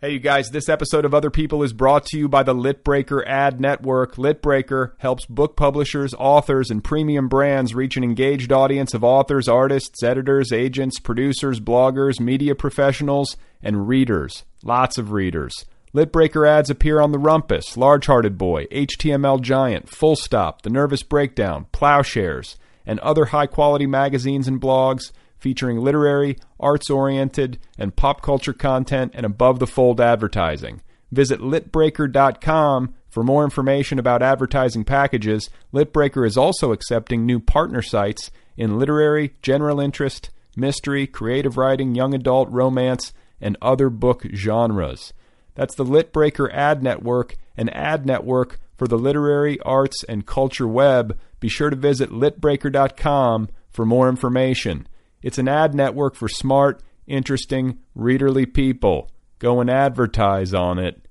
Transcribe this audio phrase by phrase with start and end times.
[0.00, 3.26] Hey, you guys, this episode of Other People is brought to you by the Litbreaker
[3.26, 4.14] Ad Network.
[4.14, 10.04] Litbreaker helps book publishers, authors, and premium brands reach an engaged audience of authors, artists,
[10.04, 14.44] editors, agents, producers, bloggers, media professionals, and readers.
[14.62, 15.64] Lots of readers.
[15.92, 21.02] Litbreaker ads appear on The Rumpus, Large Hearted Boy, HTML Giant, Full Stop, The Nervous
[21.02, 28.22] Breakdown, Ploughshares, and other high quality magazines and blogs featuring literary, arts oriented, and pop
[28.22, 30.80] culture content and above the fold advertising.
[31.10, 35.48] Visit litbreaker.com for more information about advertising packages.
[35.72, 42.14] Litbreaker is also accepting new partner sites in literary, general interest, mystery, creative writing, young
[42.14, 45.12] adult, romance, and other book genres.
[45.54, 51.18] That's the Litbreaker Ad Network, an ad network for the literary, arts, and culture web.
[51.40, 54.86] Be sure to visit litbreaker.com for more information.
[55.20, 59.10] It's an ad network for smart, interesting, readerly people.
[59.40, 61.08] Go and advertise on it.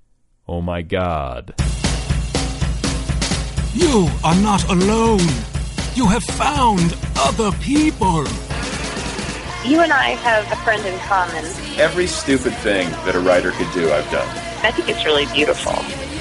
[0.47, 1.53] Oh my God.
[3.73, 5.27] You are not alone.
[5.93, 8.25] You have found other people.
[9.65, 11.43] You and I have a friend in common.
[11.77, 14.27] Every stupid thing that a writer could do, I've done.
[14.63, 15.73] I think it's really beautiful.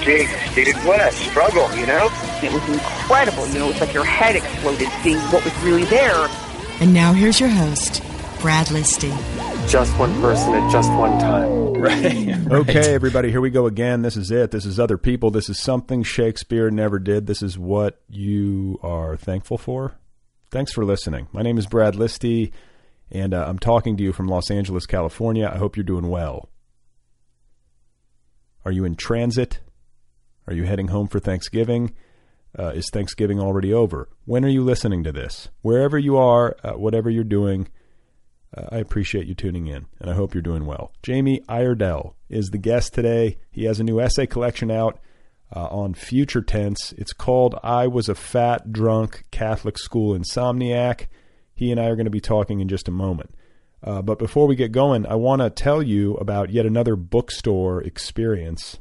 [0.05, 2.09] Big, stated what a struggle, you know?
[2.43, 3.47] It was incredible.
[3.49, 6.29] You know, it's like your head exploded seeing what was really there.
[6.81, 8.03] And now here's your host,
[8.41, 9.11] Brad Listi.
[9.67, 11.73] Just one person at just one time.
[11.73, 12.53] Right.
[12.53, 14.03] Okay, everybody, here we go again.
[14.03, 14.51] This is it.
[14.51, 15.31] This is other people.
[15.31, 17.27] This is something Shakespeare never did.
[17.27, 19.95] This is what you are thankful for.
[20.51, 21.29] Thanks for listening.
[21.33, 22.53] My name is Brad Listi,
[23.11, 25.51] and uh, I'm talking to you from Los Angeles, California.
[25.53, 26.51] I hope you're doing well.
[28.65, 29.61] Are you in transit?
[30.47, 31.95] Are you heading home for Thanksgiving?
[32.59, 34.09] Uh, is Thanksgiving already over?
[34.25, 35.49] When are you listening to this?
[35.61, 37.69] Wherever you are, uh, whatever you're doing,
[38.57, 40.93] uh, I appreciate you tuning in, and I hope you're doing well.
[41.03, 43.39] Jamie Iredell is the guest today.
[43.51, 44.99] He has a new essay collection out
[45.55, 46.93] uh, on future tense.
[46.97, 51.09] It's called I Was a Fat, Drunk Catholic School Insomniac.
[51.55, 53.35] He and I are going to be talking in just a moment.
[53.83, 57.83] Uh, but before we get going, I want to tell you about yet another bookstore
[57.83, 58.79] experience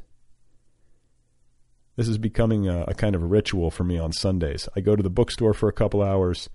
[1.96, 4.68] this is becoming a, a, kind of a ritual for me on Sundays.
[4.76, 6.50] I go to the bookstore for a couple hours.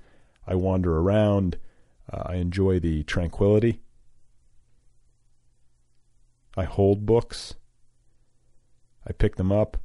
[0.48, 1.58] I wander around.
[2.12, 3.82] Uh, I enjoy the tranquility.
[6.56, 7.56] I hold books.
[9.08, 9.78] I pick them up.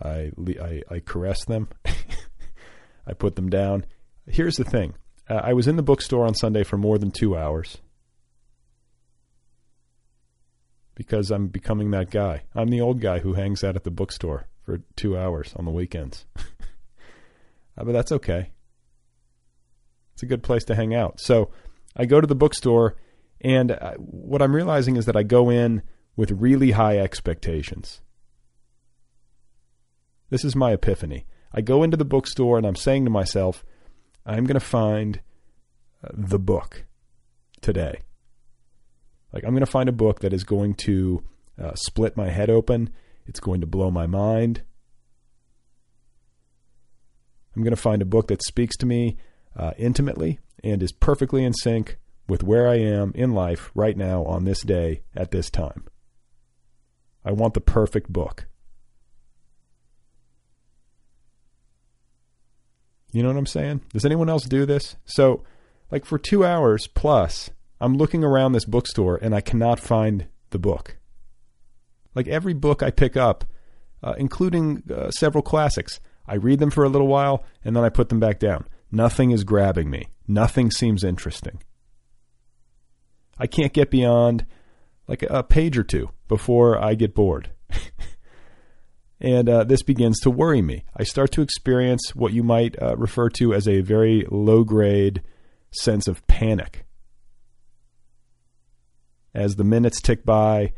[0.00, 0.30] I,
[0.60, 1.68] I, I caress them.
[3.06, 3.86] I put them down.
[4.26, 4.94] Here's the thing
[5.28, 7.78] uh, I was in the bookstore on Sunday for more than two hours
[10.94, 12.42] because I'm becoming that guy.
[12.54, 15.70] I'm the old guy who hangs out at the bookstore for two hours on the
[15.70, 16.26] weekends.
[17.76, 18.50] but that's okay.
[20.14, 21.20] It's a good place to hang out.
[21.20, 21.50] So
[21.96, 22.96] I go to the bookstore,
[23.40, 25.82] and uh, what I'm realizing is that I go in
[26.16, 28.00] with really high expectations.
[30.30, 31.26] This is my epiphany.
[31.52, 33.64] I go into the bookstore and I'm saying to myself,
[34.24, 35.20] I'm going to find
[36.02, 36.86] uh, the book
[37.60, 38.00] today.
[39.32, 41.22] Like, I'm going to find a book that is going to
[41.62, 42.90] uh, split my head open
[43.32, 44.60] it's going to blow my mind.
[47.56, 49.16] I'm going to find a book that speaks to me
[49.56, 51.96] uh, intimately and is perfectly in sync
[52.28, 55.84] with where I am in life right now on this day at this time.
[57.24, 58.48] I want the perfect book.
[63.12, 63.80] You know what I'm saying?
[63.94, 64.96] Does anyone else do this?
[65.06, 65.42] So,
[65.90, 67.48] like for two hours plus,
[67.80, 70.98] I'm looking around this bookstore and I cannot find the book.
[72.14, 73.44] Like every book I pick up,
[74.02, 76.00] uh, including uh, several classics.
[76.26, 78.66] I read them for a little while and then I put them back down.
[78.90, 80.08] Nothing is grabbing me.
[80.28, 81.62] Nothing seems interesting.
[83.38, 84.46] I can't get beyond
[85.08, 87.50] like a page or two before I get bored.
[89.20, 90.84] and uh, this begins to worry me.
[90.96, 95.22] I start to experience what you might uh, refer to as a very low grade
[95.70, 96.84] sense of panic.
[99.34, 100.72] As the minutes tick by,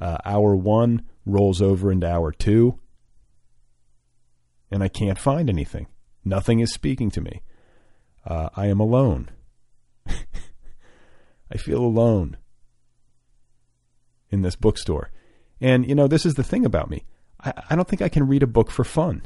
[0.00, 2.78] uh, hour one rolls over into hour two,
[4.70, 5.86] and I can't find anything.
[6.24, 7.42] Nothing is speaking to me.
[8.26, 9.30] Uh, I am alone.
[11.50, 12.36] I feel alone
[14.30, 15.10] in this bookstore.
[15.60, 17.04] And, you know, this is the thing about me.
[17.40, 19.22] I, I don't think I can read a book for fun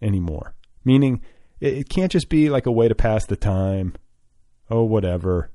[0.00, 0.54] anymore.
[0.84, 1.22] Meaning,
[1.60, 3.94] it, it can't just be like a way to pass the time.
[4.70, 5.50] Oh, whatever.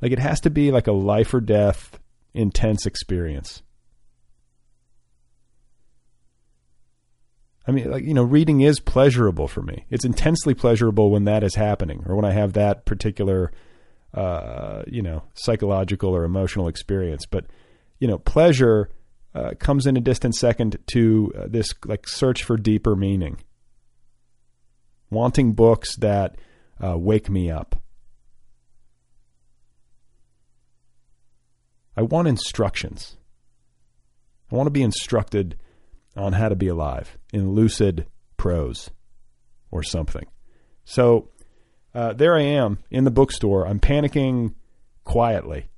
[0.00, 1.98] Like, it has to be like a life or death
[2.34, 3.62] intense experience.
[7.66, 9.86] I mean, like, you know, reading is pleasurable for me.
[9.90, 13.52] It's intensely pleasurable when that is happening or when I have that particular,
[14.14, 17.26] uh, you know, psychological or emotional experience.
[17.26, 17.46] But,
[17.98, 18.90] you know, pleasure
[19.34, 23.38] uh, comes in a distant second to uh, this, like, search for deeper meaning.
[25.10, 26.36] Wanting books that
[26.82, 27.82] uh, wake me up.
[31.96, 33.16] I want instructions.
[34.50, 35.56] I want to be instructed
[36.16, 38.06] on how to be alive in lucid
[38.36, 38.90] prose
[39.70, 40.26] or something.
[40.84, 41.30] So
[41.94, 43.66] uh, there I am in the bookstore.
[43.66, 44.54] I'm panicking
[45.04, 45.68] quietly.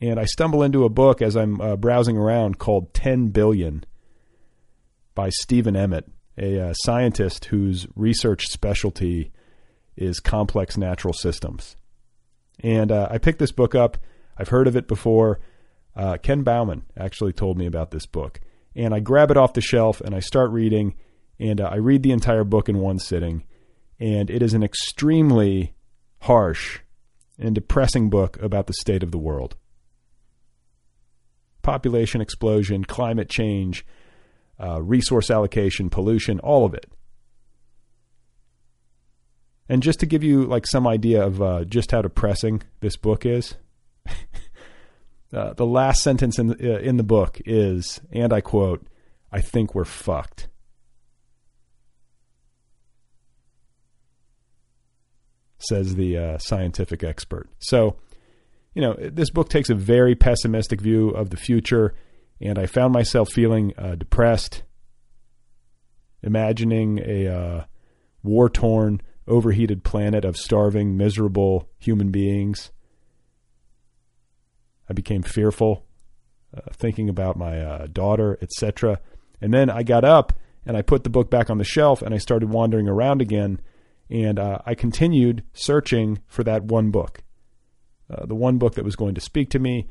[0.00, 3.84] And I stumble into a book as I'm uh, browsing around called 10 Billion
[5.14, 6.08] by Stephen Emmott,
[6.38, 9.30] a uh, scientist whose research specialty
[9.96, 11.76] is complex natural systems.
[12.62, 13.98] And uh, I picked this book up.
[14.36, 15.40] I've heard of it before.
[15.96, 18.40] Uh, Ken Baumann actually told me about this book.
[18.74, 20.94] And I grab it off the shelf and I start reading.
[21.38, 23.44] And uh, I read the entire book in one sitting.
[23.98, 25.74] And it is an extremely
[26.20, 26.80] harsh
[27.38, 29.56] and depressing book about the state of the world
[31.62, 33.84] population explosion, climate change,
[34.62, 36.86] uh, resource allocation, pollution, all of it.
[39.70, 43.24] And just to give you like some idea of uh, just how depressing this book
[43.24, 43.54] is,
[45.32, 48.84] uh, the last sentence in the, uh, in the book is, and I quote,
[49.30, 50.48] "I think we're fucked."
[55.60, 57.48] Says the uh, scientific expert.
[57.60, 57.94] So,
[58.74, 61.94] you know, this book takes a very pessimistic view of the future,
[62.40, 64.64] and I found myself feeling uh, depressed,
[66.24, 67.64] imagining a uh,
[68.24, 72.70] war torn overheated planet of starving, miserable human beings.
[74.88, 75.86] I became fearful,
[76.56, 79.00] uh, thinking about my uh, daughter, etc.
[79.40, 80.32] And then I got up
[80.66, 83.60] and I put the book back on the shelf and I started wandering around again.
[84.10, 87.22] And uh, I continued searching for that one book,
[88.12, 89.86] uh, the one book that was going to speak to me,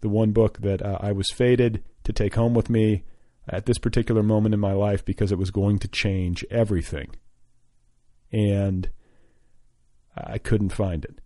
[0.00, 3.02] the one book that uh, I was fated to take home with me
[3.48, 7.08] at this particular moment in my life because it was going to change everything
[8.34, 8.88] and
[10.16, 11.20] I couldn't find it.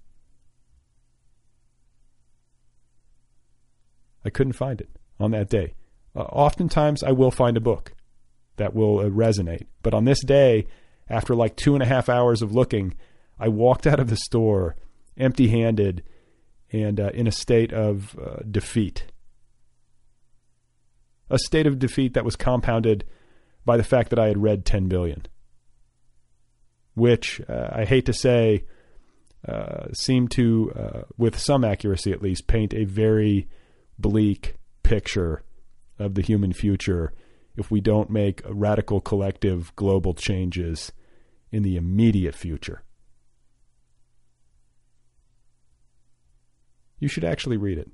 [4.27, 5.73] I couldn't find it on that day.
[6.15, 7.95] Uh, oftentimes, I will find a book
[8.57, 9.67] that will uh, resonate.
[9.83, 10.67] But on this day,
[11.09, 12.95] after like two and a half hours of looking,
[13.39, 14.77] I walked out of the store
[15.17, 16.03] empty handed
[16.71, 19.05] and uh, in a state of uh, defeat.
[21.31, 23.05] A state of defeat that was compounded
[23.65, 25.27] by the fact that I had read 10 billion
[26.99, 28.65] which uh, I hate to say
[29.47, 33.49] uh, seem to, uh, with some accuracy at least, paint a very
[33.99, 35.43] bleak picture
[35.99, 37.13] of the human future
[37.57, 40.93] if we don't make radical collective global changes
[41.51, 42.83] in the immediate future.
[46.99, 47.91] You should actually read it.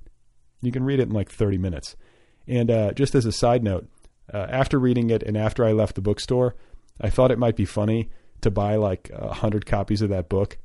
[0.61, 1.95] You can read it in like 30 minutes.
[2.47, 3.87] And uh, just as a side note,
[4.33, 6.55] uh, after reading it and after I left the bookstore,
[6.99, 8.09] I thought it might be funny
[8.41, 10.57] to buy like a hundred copies of that book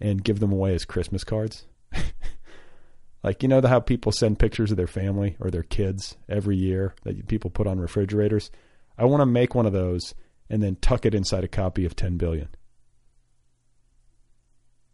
[0.00, 1.66] and give them away as Christmas cards.
[3.22, 6.56] like you know the, how people send pictures of their family or their kids every
[6.56, 8.50] year that people put on refrigerators.
[8.96, 10.14] I want to make one of those
[10.50, 12.48] and then tuck it inside a copy of 10 billion.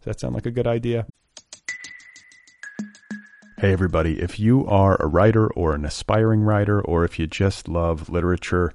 [0.00, 1.06] Does that sound like a good idea?
[3.56, 4.20] Hey, everybody.
[4.20, 8.74] If you are a writer or an aspiring writer, or if you just love literature,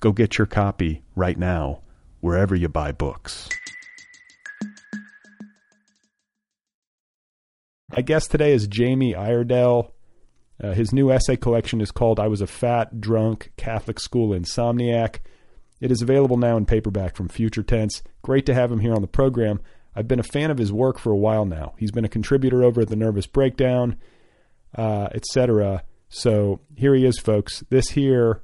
[0.00, 1.80] Go get your copy right now,
[2.20, 3.48] wherever you buy books.
[7.94, 9.92] My guest today is Jamie Iredell.
[10.62, 15.20] Uh, his new essay collection is called I Was a Fat, Drunk Catholic School Insomniac.
[15.80, 18.02] It is available now in paperback from Future Tense.
[18.22, 19.60] Great to have him here on the program.
[19.94, 21.74] I've been a fan of his work for a while now.
[21.78, 23.96] He's been a contributor over at the Nervous Breakdown,
[24.76, 25.82] uh, etc.
[26.08, 27.64] So here he is, folks.
[27.70, 28.42] This here,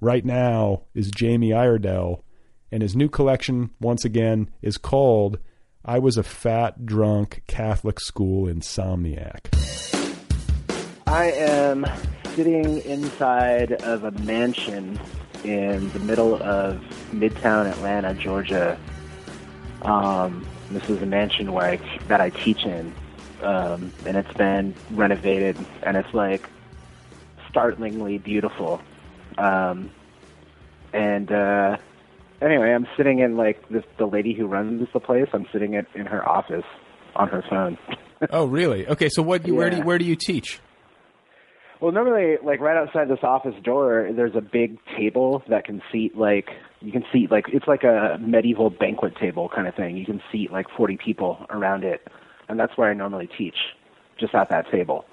[0.00, 2.24] right now, is Jamie Iredell,
[2.70, 5.38] and his new collection, once again, is called
[5.84, 9.54] I Was a Fat, Drunk Catholic School Insomniac.
[11.06, 11.86] I am
[12.34, 15.00] sitting inside of a mansion
[15.44, 18.78] in the middle of Midtown Atlanta, Georgia.
[19.82, 21.76] Um, this is a mansion where I,
[22.08, 22.92] that I teach in,
[23.42, 26.48] um, and it's been renovated, and it's like
[27.48, 28.82] startlingly beautiful.
[29.38, 29.90] Um,
[30.92, 31.76] and uh,
[32.42, 35.28] anyway, I'm sitting in like this, the lady who runs the place.
[35.32, 36.64] I'm sitting in, in her office
[37.16, 37.78] on her phone.
[38.30, 38.86] oh, really?
[38.86, 39.46] Okay, so what?
[39.46, 40.60] You, Where do you, where do you teach?
[41.80, 46.16] Well, normally, like right outside this office door, there's a big table that can seat
[46.16, 46.48] like
[46.80, 49.96] you can seat like it's like a medieval banquet table kind of thing.
[49.96, 52.06] You can seat like 40 people around it,
[52.48, 53.56] and that's where I normally teach,
[54.18, 55.04] just at that table.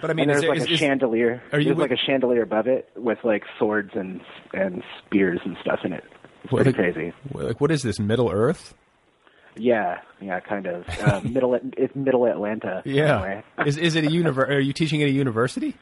[0.00, 1.42] But I mean, and there's there- like is- a is- chandelier.
[1.52, 4.20] Are you there's with- like a chandelier above it with like swords and
[4.54, 6.04] and spears and stuff in it.
[6.44, 7.12] It's What- pretty crazy.
[7.32, 7.98] Like, what is this?
[8.00, 8.74] Middle Earth?
[9.56, 10.84] Yeah, yeah, kind of.
[11.02, 12.82] Uh, middle, it's middle Atlanta.
[12.84, 13.16] Yeah.
[13.16, 13.42] anyway.
[13.66, 15.74] is is it a univer- Are you teaching at a university?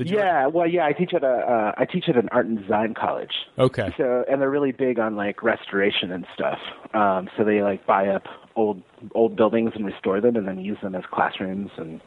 [0.00, 2.94] Yeah, well, yeah, I teach at a uh, I teach at an art and design
[2.94, 3.32] college.
[3.58, 3.92] Okay.
[3.96, 6.58] So, and they're really big on like restoration and stuff.
[6.94, 8.22] Um, so they like buy up
[8.54, 8.80] old
[9.16, 11.72] old buildings and restore them, and then use them as classrooms.
[11.76, 12.00] And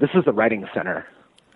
[0.00, 1.06] this is the writing center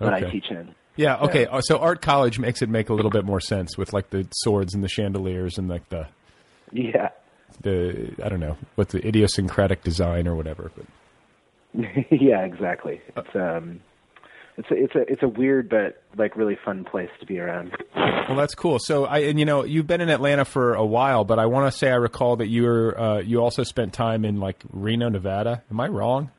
[0.01, 0.75] that I teach in.
[0.97, 1.17] Yeah.
[1.19, 1.47] Okay.
[1.47, 4.27] uh, So art college makes it make a little bit more sense with like the
[4.33, 6.07] swords and the chandeliers and like the
[6.73, 7.11] Yeah,
[7.61, 10.71] the I don't know what the idiosyncratic design or whatever.
[10.75, 10.87] But
[12.11, 13.01] yeah, exactly.
[13.17, 13.81] It's um,
[14.57, 17.77] it's a, it's a it's a weird but like really fun place to be around.
[17.95, 18.79] well, that's cool.
[18.79, 21.71] So I and you know you've been in Atlanta for a while, but I want
[21.71, 25.63] to say I recall that you're uh, you also spent time in like Reno, Nevada.
[25.71, 26.31] Am I wrong?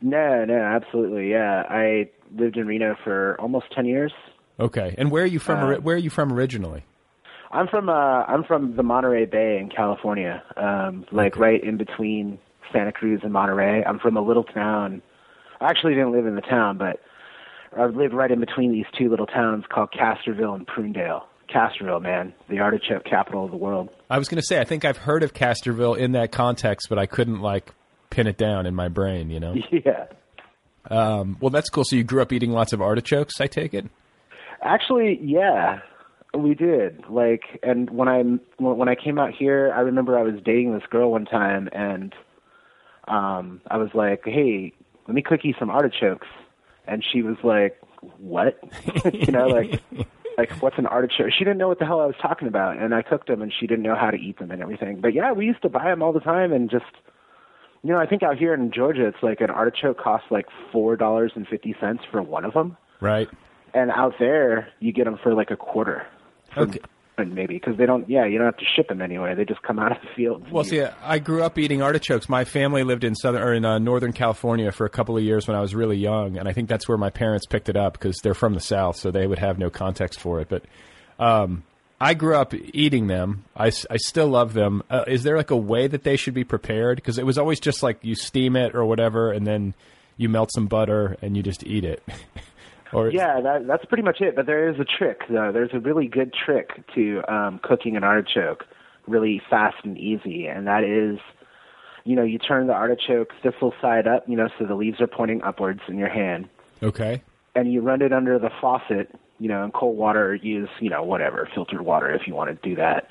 [0.00, 1.30] No, no, absolutely.
[1.30, 4.12] Yeah, I lived in Reno for almost ten years.
[4.60, 4.94] Okay.
[4.98, 5.58] And where are you from?
[5.58, 6.84] Uh, where are you from originally?
[7.50, 10.42] I'm from uh I'm from the Monterey Bay in California.
[10.56, 12.38] Um like right in between
[12.72, 13.82] Santa Cruz and Monterey.
[13.84, 15.02] I'm from a little town.
[15.60, 17.00] I actually didn't live in the town, but
[17.76, 21.22] I lived right in between these two little towns called Castroville and Prunedale.
[21.52, 23.88] Castroville, man, the artichoke capital of the world.
[24.10, 26.98] I was going to say I think I've heard of Castroville in that context, but
[26.98, 27.72] I couldn't like
[28.10, 29.30] pin it down in my brain.
[29.30, 29.54] You know.
[29.70, 30.06] Yeah.
[30.90, 31.84] Um, well, that's cool.
[31.84, 33.86] So you grew up eating lots of artichokes, I take it.
[34.62, 35.80] Actually, yeah,
[36.34, 37.04] we did.
[37.08, 38.22] Like, and when I
[38.58, 42.14] when I came out here, I remember I was dating this girl one time, and
[43.06, 44.72] um, I was like, "Hey,
[45.06, 46.26] let me cook you some artichokes,"
[46.86, 47.80] and she was like,
[48.18, 48.58] "What?"
[49.12, 49.80] you know, like,
[50.36, 51.32] like what's an artichoke?
[51.36, 53.52] She didn't know what the hell I was talking about, and I cooked them, and
[53.58, 55.00] she didn't know how to eat them and everything.
[55.00, 56.84] But yeah, we used to buy them all the time, and just.
[57.82, 60.96] You know, I think out here in Georgia, it's like an artichoke costs like four
[60.96, 63.28] dollars and fifty cents for one of them Right.
[63.74, 66.06] and out there you get them for like a quarter.
[66.54, 66.80] For, Okay.
[67.18, 68.08] Maybe because they don't.
[68.08, 69.34] Yeah, you don't have to ship them anyway.
[69.34, 70.52] They just come out of the field.
[70.52, 72.28] Well, see, I grew up eating artichokes.
[72.28, 75.48] My family lived in southern or in uh, northern California for a couple of years
[75.48, 77.94] when I was really young, and I think that's where my parents picked it up
[77.94, 80.48] because they're from the south, so they would have no context for it.
[80.48, 80.62] But
[81.18, 81.64] um,
[82.00, 83.44] I grew up eating them.
[83.56, 84.82] I, I still love them.
[84.88, 86.96] Uh, is there like a way that they should be prepared?
[86.96, 89.74] Because it was always just like you steam it or whatever, and then
[90.16, 92.02] you melt some butter and you just eat it.
[92.92, 94.36] or Yeah, that, that's pretty much it.
[94.36, 95.50] But there is a trick, though.
[95.52, 98.64] There's a really good trick to um, cooking an artichoke,
[99.08, 101.18] really fast and easy, and that is,
[102.04, 105.08] you know, you turn the artichoke thistle side up, you know, so the leaves are
[105.08, 106.48] pointing upwards in your hand,
[106.80, 107.22] okay.
[107.56, 111.02] and you run it under the faucet you know, and cold water, use, you know,
[111.02, 113.08] whatever, filtered water if you want to do that.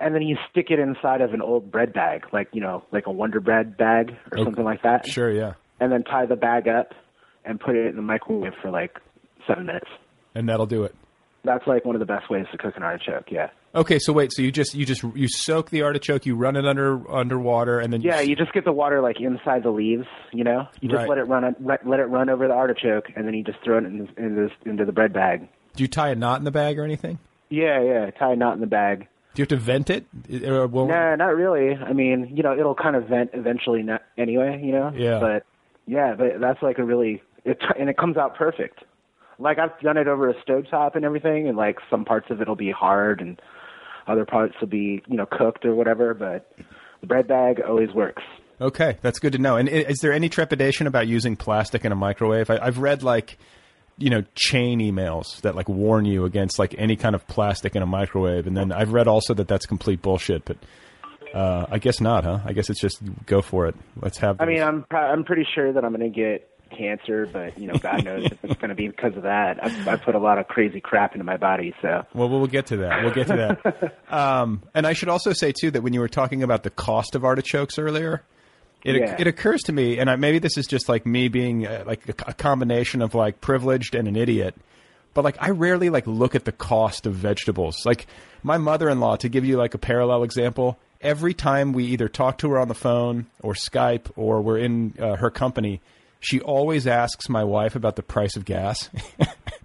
[0.00, 3.06] And then you stick it inside of an old bread bag, like, you know, like
[3.06, 5.06] a Wonder Bread bag or Oh, something like that.
[5.06, 5.54] Sure, yeah.
[5.80, 6.92] And then tie the bag up
[7.44, 8.98] and put it in the microwave for like
[9.46, 9.88] seven minutes.
[10.34, 10.94] And that'll do it.
[11.44, 13.48] That's like one of the best ways to cook an artichoke, yeah.
[13.74, 16.64] Okay, so wait, so you just you just you soak the artichoke, you run it
[16.66, 20.42] under underwater, and then Yeah, you just get the water like inside the leaves, you
[20.42, 20.66] know.
[20.80, 21.08] You just Right.
[21.08, 23.78] let it run let, let it run over the artichoke, and then you just throw
[23.78, 25.48] it in, in this, into the bread bag.
[25.78, 27.20] Do you tie a knot in the bag or anything?
[27.50, 28.10] Yeah, yeah.
[28.10, 29.06] Tie a knot in the bag.
[29.34, 30.06] Do you have to vent it?
[30.44, 31.72] Or will- No, not really.
[31.76, 34.90] I mean, you know, it'll kind of vent eventually, not anyway, you know.
[34.92, 35.20] Yeah.
[35.20, 35.46] But
[35.86, 38.82] yeah, but that's like a really it and it comes out perfect.
[39.38, 42.56] Like I've done it over a stovetop and everything, and like some parts of it'll
[42.56, 43.40] be hard and
[44.08, 46.12] other parts will be you know cooked or whatever.
[46.12, 46.50] But
[47.00, 48.24] the bread bag always works.
[48.60, 49.56] Okay, that's good to know.
[49.56, 52.50] And is there any trepidation about using plastic in a microwave?
[52.50, 53.38] I, I've read like,
[53.98, 57.82] you know, chain emails that like warn you against like any kind of plastic in
[57.82, 60.44] a microwave, and then I've read also that that's complete bullshit.
[60.44, 60.56] But
[61.34, 62.40] uh, I guess not, huh?
[62.44, 63.74] I guess it's just go for it.
[64.00, 64.40] Let's have.
[64.40, 64.62] I mean.
[64.62, 68.26] I'm I'm pretty sure that I'm going to get cancer, but you know, God knows
[68.26, 69.62] if it's going to be because of that.
[69.62, 72.66] I've, I've put a lot of crazy crap into my body, so Well, we'll get
[72.66, 73.02] to that.
[73.02, 73.98] We'll get to that.
[74.12, 77.14] um, and I should also say too that when you were talking about the cost
[77.14, 78.22] of artichokes earlier,
[78.84, 79.16] it Yeah.
[79.18, 82.08] it occurs to me, and I, maybe this is just like me being uh, like
[82.08, 84.54] a, a combination of like privileged and an idiot.
[85.14, 87.84] But like, I rarely like look at the cost of vegetables.
[87.84, 88.06] Like
[88.42, 92.50] my mother-in-law, to give you like a parallel example, every time we either talk to
[92.50, 95.80] her on the phone or Skype or we're in uh, her company,
[96.20, 98.90] she always asks my wife about the price of gas.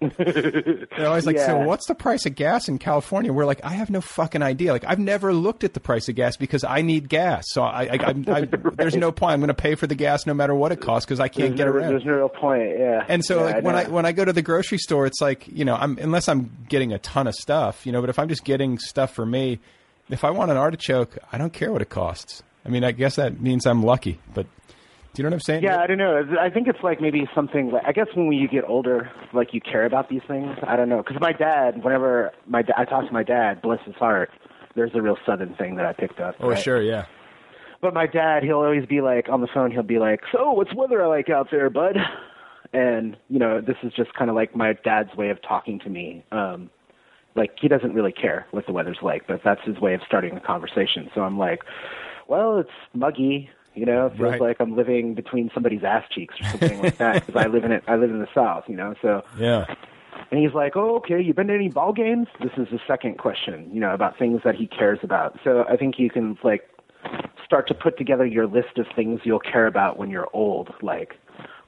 [0.00, 3.32] They're always like, so what's the price of gas in California?
[3.32, 4.72] We're like, I have no fucking idea.
[4.72, 7.44] Like, I've never looked at the price of gas because I need gas.
[7.48, 8.40] So I, I, I, I
[8.74, 9.32] there's no point.
[9.32, 11.56] I'm going to pay for the gas no matter what it costs because I can't
[11.56, 11.90] there's get no, around.
[11.90, 13.04] There's no real point, yeah.
[13.08, 15.48] And so, Yeah, like when I when I go to the grocery store, it's like
[15.48, 18.00] you know, I'm unless I'm getting a ton of stuff, you know.
[18.00, 19.58] But if I'm just getting stuff for me,
[20.10, 22.42] if I want an artichoke, I don't care what it costs.
[22.64, 24.18] I mean, I guess that means I'm lucky.
[24.32, 24.46] But
[25.14, 25.62] do you know what I'm saying?
[25.62, 26.24] Yeah, I don't know.
[26.40, 27.70] I think it's like maybe something.
[27.70, 30.56] Like, I guess when you get older, like you care about these things.
[30.66, 31.04] I don't know.
[31.06, 34.30] Because my dad, whenever my da- I talk to my dad, bless his heart,
[34.74, 36.34] there's a real southern thing that I picked up.
[36.40, 36.58] Oh, right?
[36.58, 37.06] sure, yeah.
[37.80, 39.70] But my dad, he'll always be like on the phone.
[39.70, 41.96] He'll be like, "So, what's weather like out there, bud?"
[42.72, 45.88] And you know, this is just kind of like my dad's way of talking to
[45.88, 46.24] me.
[46.32, 46.70] Um,
[47.36, 50.36] like he doesn't really care what the weather's like, but that's his way of starting
[50.36, 51.08] a conversation.
[51.14, 51.60] So I'm like,
[52.26, 54.40] "Well, it's muggy." You know, it feels Right.
[54.40, 57.72] like I'm living between somebody's ass cheeks or something like that because I live in
[57.72, 57.82] it.
[57.88, 58.94] I live in the South, you know.
[59.02, 59.66] So Yeah.
[60.30, 61.20] and he's like, "Oh, okay.
[61.20, 64.42] You been to any ball games?" This is the second question, you know, about things
[64.44, 65.38] that he cares about.
[65.44, 66.68] So I think you can like
[67.44, 70.72] start to put together your list of things you'll care about when you're old.
[70.82, 71.14] Like,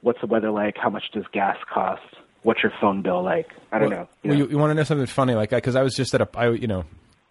[0.01, 0.77] what's the weather like?
[0.77, 2.01] How much does gas cost?
[2.43, 3.47] What's your phone bill like?
[3.71, 4.07] I don't well, know.
[4.23, 5.33] you Well, you, you want to know something funny?
[5.33, 6.85] Like, because I was just at a, I, you know,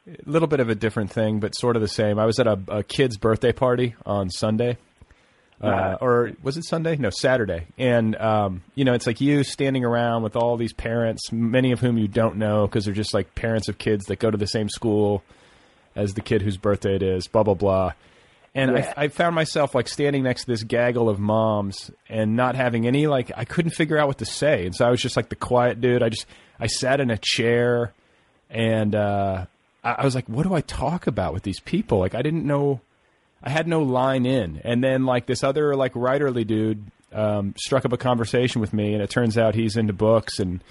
[0.07, 2.19] a little bit of a different thing, but sort of the same.
[2.19, 4.79] I was at a, a kid's birthday party on Sunday.
[5.61, 6.97] Uh, or was it Sunday?
[6.97, 7.67] No, Saturday.
[7.79, 11.81] And, um, you know, it's like you standing around with all these parents, many of
[11.81, 14.47] whom you don't know because they're just like parents of kids that go to the
[14.47, 15.23] same school
[15.95, 17.93] as the kid whose birthday it is, blah, blah, blah.
[18.55, 18.93] And Yeah.
[18.99, 22.87] I, I found myself like standing next to this gaggle of moms and not having
[22.87, 25.29] any like I couldn't figure out what to say, and so I was just like
[25.31, 26.03] the quiet dude.
[26.03, 26.25] I just
[26.59, 27.93] I sat in a chair,
[28.49, 29.45] and uh,
[29.87, 31.99] I, I was like, what do I talk about with these people?
[31.99, 32.81] Like I didn't know,
[33.43, 37.85] I had no line in, and then like this other like writerly dude um, struck
[37.85, 40.63] up a conversation with me, and it turns out he's into books and.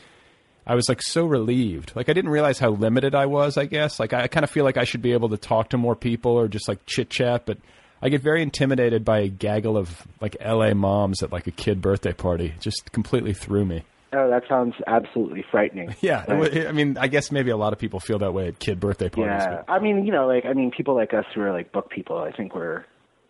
[0.67, 1.95] I was like so relieved.
[1.95, 3.55] Like I didn't realize how limited I was.
[3.55, 5.69] I guess like I, I kind of feel like I should be able to talk
[5.69, 7.59] to more people or just like chit chat, but
[8.01, 10.73] I get very intimidated by a gaggle of like L.A.
[10.73, 12.47] moms at like a kid birthday party.
[12.47, 13.83] It just completely threw me.
[14.15, 15.93] Oh, that sounds absolutely frightening.
[16.01, 18.59] Yeah, Like, I mean, I guess maybe a lot of people feel that way at
[18.59, 19.43] kid birthday parties.
[19.45, 19.63] yeah.
[19.67, 22.17] I mean, you know, like I mean, people like us who are like book people,
[22.17, 22.85] I think we're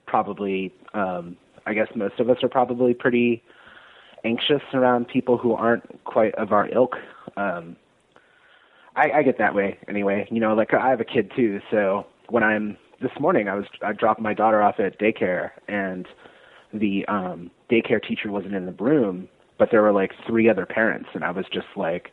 [0.05, 0.73] probably.
[0.93, 3.41] um I guess most of us are probably pretty
[4.23, 6.95] anxious around people who aren't quite of our ilk.
[7.37, 7.75] Um,
[8.95, 10.27] I, I get that way anyway.
[10.31, 13.65] You know, like I have a kid too, so when I'm this morning, I was
[13.81, 16.07] I dropped my daughter off at daycare, and
[16.73, 21.09] the um, daycare teacher wasn't in the room, but there were like three other parents,
[21.13, 22.11] and I was just like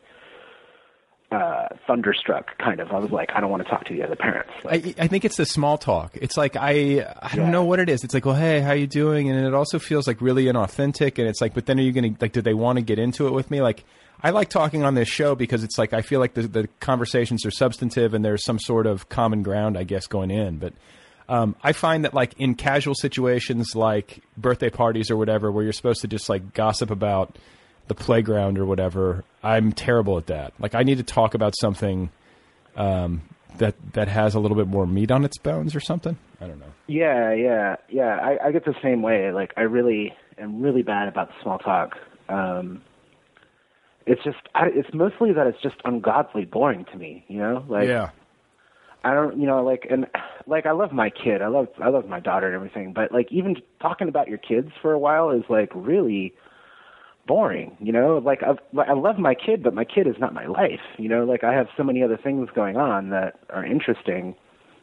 [1.33, 2.91] uh, thunderstruck, kind of.
[2.91, 4.51] I was like, I don't want to talk to the other parents.
[4.63, 6.11] Like, I, I think it's the small talk.
[6.15, 8.03] It's like I I don't know what it is.
[8.03, 9.29] It's like, well, hey, how you doing?
[9.29, 11.17] And it also feels like really inauthentic.
[11.17, 12.33] And it's like, but then are you going to like?
[12.33, 13.61] Do they want to get into it with me?
[13.61, 13.83] Like,
[14.21, 17.45] I like talking on this show because it's like I feel like the the conversations
[17.45, 20.59] are substantive and there's some sort of common ground, I guess, going in.
[20.59, 20.73] But
[21.29, 25.73] um, I find that like in casual situations like birthday parties or whatever, where you're
[25.73, 27.37] supposed to just like gossip about
[27.87, 29.23] the playground or whatever.
[29.41, 30.53] I'm terrible at that.
[30.59, 32.09] Like I need to talk about something
[32.75, 33.21] um,
[33.57, 36.17] that that has a little bit more meat on its bones or something.
[36.41, 36.73] I don't know.
[36.87, 38.17] Yeah, yeah, yeah.
[38.21, 39.31] I, I get the same way.
[39.31, 41.95] Like I really am really bad about the small talk.
[42.29, 42.81] Um,
[44.05, 47.23] it's just, I, it's mostly that it's just ungodly boring to me.
[47.27, 48.09] You know, like yeah.
[49.03, 50.07] I don't, you know, like, and
[50.47, 51.41] like, I love my kid.
[51.41, 52.93] I love, I love my daughter and everything.
[52.93, 56.33] But like, even talking about your kids for a while is like really
[57.27, 57.75] boring.
[57.79, 60.81] You know, like I've, I love my kid, but my kid is not my life.
[60.97, 64.35] You know, like I have so many other things going on that are interesting.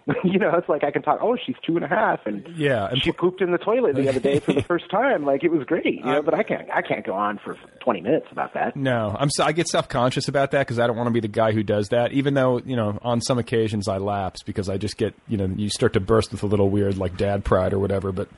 [0.24, 1.20] you know, it's like I can talk.
[1.22, 4.08] Oh, she's two and a half, and Yeah, and she pooped in the toilet the
[4.08, 5.24] other day for the first time.
[5.24, 6.22] Like it was great, you know.
[6.22, 8.76] But I can't, I can't go on for twenty minutes about that.
[8.76, 11.20] No, I'm so, I get self conscious about that because I don't want to be
[11.20, 12.12] the guy who does that.
[12.12, 15.46] Even though you know, on some occasions I lapse because I just get you know,
[15.46, 18.12] you start to burst with a little weird like dad pride or whatever.
[18.12, 18.28] But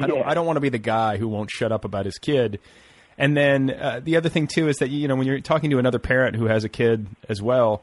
[0.00, 2.18] I don't, I don't want to be the guy who won't shut up about his
[2.18, 2.58] kid.
[3.18, 5.78] And then uh, the other thing too is that you know when you're talking to
[5.78, 7.82] another parent who has a kid as well,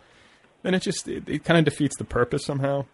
[0.61, 2.85] then it just it, it kind of defeats the purpose somehow.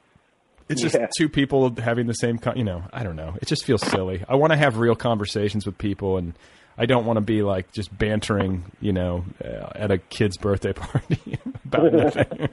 [0.69, 1.07] It's just Yeah.
[1.17, 2.83] two people having the same, con- you know.
[2.93, 3.33] I don't know.
[3.41, 4.23] It just feels silly.
[4.29, 6.33] I want to have real conversations with people, and
[6.77, 10.73] I don't want to be like just bantering, you know, uh, at a kid's birthday
[10.73, 12.49] party about nothing.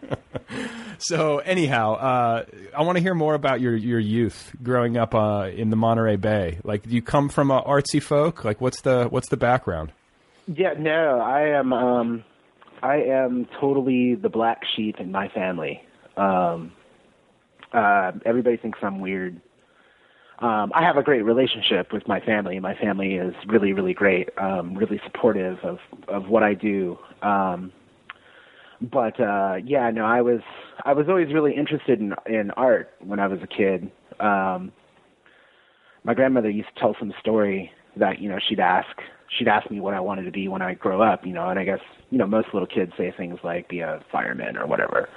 [0.98, 2.44] so anyhow, uh,
[2.76, 6.16] I want to hear more about your your youth growing up uh, in the Monterey
[6.16, 6.58] Bay.
[6.64, 8.44] Like, do you come from uh, artsy folk?
[8.44, 9.92] Like, what's the what's the background?
[10.48, 11.72] Yeah, no, I am.
[11.72, 12.24] um
[12.82, 15.82] I am totally the black sheep in my family.
[16.16, 16.72] Um,
[17.72, 19.40] uh, everybody thinks I'm weird.
[20.40, 22.60] Um, I have a great relationship with my family.
[22.60, 24.28] My family is really, really great.
[24.38, 26.98] Um, really supportive of of what I do.
[27.22, 27.72] Um,
[28.80, 30.40] but uh, yeah, no, I was
[30.84, 33.90] I was always really interested in in art when I was a kid.
[34.20, 34.72] Um,
[36.04, 38.88] my grandmother used to tell some story that you know she'd ask
[39.38, 41.58] she'd ask me what I wanted to be when I grow up, you know, and
[41.58, 45.08] I guess you know most little kids say things like be a fireman or whatever.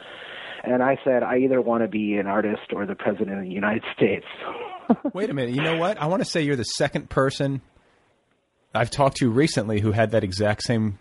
[0.63, 3.49] And I said I either want to be an artist or the president of the
[3.49, 4.25] United States.
[5.13, 5.53] Wait a minute.
[5.55, 6.01] You know what?
[6.01, 7.61] I want to say you're the second person
[8.73, 10.99] I've talked to recently who had that exact same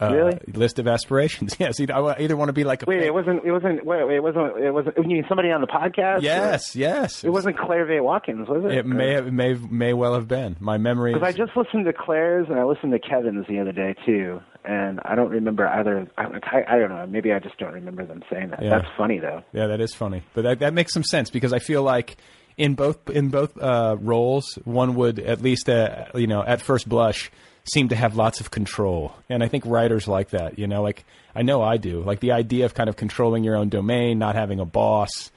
[0.00, 0.38] uh, Really?
[0.52, 1.56] list of aspirations.
[1.60, 3.44] Yes, I either want to be like a Wait, it wasn't.
[3.44, 3.84] It wasn't.
[3.86, 4.58] Wait, wait, it wasn't.
[4.58, 4.96] It wasn't.
[4.96, 6.22] You mean somebody on the podcast?
[6.22, 7.22] yes, yes.
[7.24, 8.72] It wasn't Claire Vaye Watkins, was it?
[8.72, 10.56] It may have, may may well have been.
[10.60, 11.12] My memory.
[11.14, 14.40] Because I just listened to Claire's and I listened to Kevin's the other day too,
[14.64, 16.08] and I don't remember either.
[16.18, 17.06] I, I, I don't know.
[17.06, 18.62] Maybe I just don't remember them saying that.
[18.62, 18.70] Yeah.
[18.70, 19.42] That's funny though.
[19.52, 22.16] Yeah, that is funny, but that, that makes some sense because I feel like
[22.56, 26.88] in both in both uh, roles, one would at least uh, you know at first
[26.88, 27.30] blush
[27.64, 30.58] seem to have lots of control, and I think writers like that.
[30.58, 32.02] You know, like I know I do.
[32.02, 35.30] Like the idea of kind of controlling your own domain, not having a boss.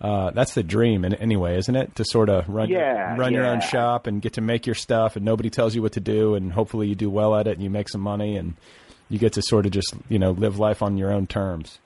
[0.00, 1.94] Uh, that's the dream, in, anyway, isn't it?
[1.96, 4.74] To sort of run Yeah, your, run your own shop and get to make your
[4.74, 7.52] stuff, and nobody tells you what to do, and hopefully you do well at it,
[7.52, 8.54] and you make some money, and
[9.08, 11.78] you get to sort of just you know live life on your own terms.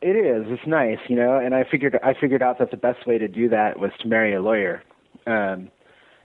[0.00, 0.44] It is.
[0.48, 1.38] It's nice, you know.
[1.38, 4.08] And I figured I figured out that the best way to do that was to
[4.08, 4.82] marry a lawyer,
[5.26, 5.70] um,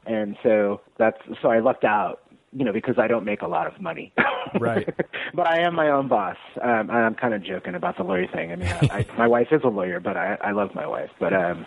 [0.06, 2.22] and so that's so I lucked out,
[2.56, 4.14] you know, because I don't make a lot of money.
[4.60, 4.88] Right.
[5.34, 6.38] but I am my own boss.
[6.62, 8.52] Um, I'm kind of joking about the lawyer thing.
[8.52, 11.10] I mean, I, I, my wife is a lawyer, but I, I love my wife.
[11.20, 11.66] But um,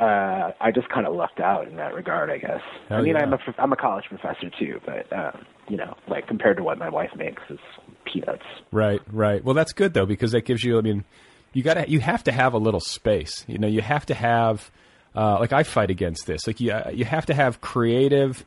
[0.00, 2.60] uh, I just kind of lucked out in that regard, I guess.
[2.88, 3.22] Hell I mean, yeah.
[3.22, 6.78] I'm a I'm a college professor too, but um, you know, like compared to what
[6.78, 7.58] my wife makes, is
[8.04, 8.44] peanuts.
[8.70, 9.42] Right, right.
[9.42, 10.78] Well, that's good though because that gives you.
[10.78, 11.04] I mean,
[11.52, 13.44] you got to you have to have a little space.
[13.48, 14.70] You know, you have to have.
[15.16, 16.46] Uh, like I fight against this.
[16.46, 18.44] Like you, you have to have creative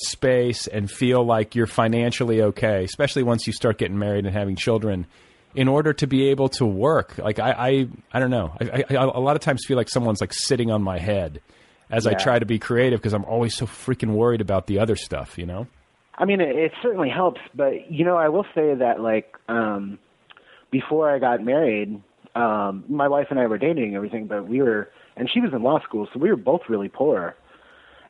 [0.00, 4.56] space and feel like you're financially okay, especially once you start getting married and having
[4.56, 5.06] children.
[5.52, 8.52] In order to be able to work, like I, I, I don't know.
[8.60, 11.40] I, I, I a lot of times feel like someone's like sitting on my head
[11.90, 14.94] as I try to be creative because I'm always so freaking worried about the other
[14.94, 15.36] stuff.
[15.36, 15.66] You know?
[16.20, 19.98] I mean, it, it certainly helps, but you know, I will say that like um,
[20.70, 22.00] before I got married,
[22.34, 25.52] um, my wife and I were dating and everything, but we were, and she was
[25.52, 27.36] in law school, so we were both really poor,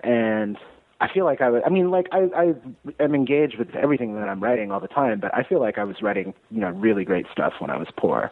[0.01, 0.59] and
[1.01, 1.63] I feel like I was.
[1.65, 5.19] I mean, like I, I am engaged with everything that I'm writing all the time,
[5.21, 7.89] but I feel like I was writing, you know, really great stuff when I was
[7.97, 8.31] poor.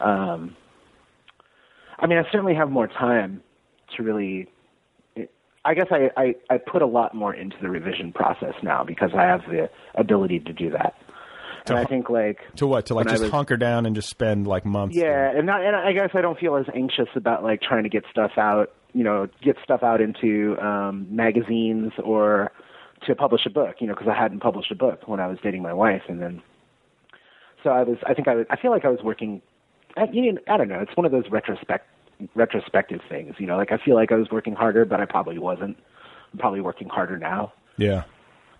[0.00, 0.56] Um,
[1.98, 3.42] I mean, I certainly have more time
[3.96, 4.48] to really
[5.64, 9.10] I guess I, I, I put a lot more into the revision process now because
[9.14, 10.94] I have the ability to do that.
[11.66, 12.86] And I think like To what?
[12.86, 14.96] To like just was- hunker down and just spend like months.
[14.96, 17.90] yeah, and not, and I guess I don't feel as anxious about like trying to
[17.90, 22.50] get stuff out, you know, get stuff out into um, magazines or
[23.06, 25.38] to publish a book, you know, because I hadn't published a book when I was
[25.42, 26.42] dating my wife, and then
[27.62, 27.98] so I was.
[28.06, 28.46] I think I was.
[28.50, 29.42] I feel like I was working.
[29.96, 30.80] I, you know, I don't know.
[30.80, 31.86] It's one of those retrospect
[32.34, 33.56] retrospective things, you know.
[33.56, 35.76] Like I feel like I was working harder, but I probably wasn't.
[36.32, 37.52] I'm probably working harder now.
[37.76, 38.04] Yeah.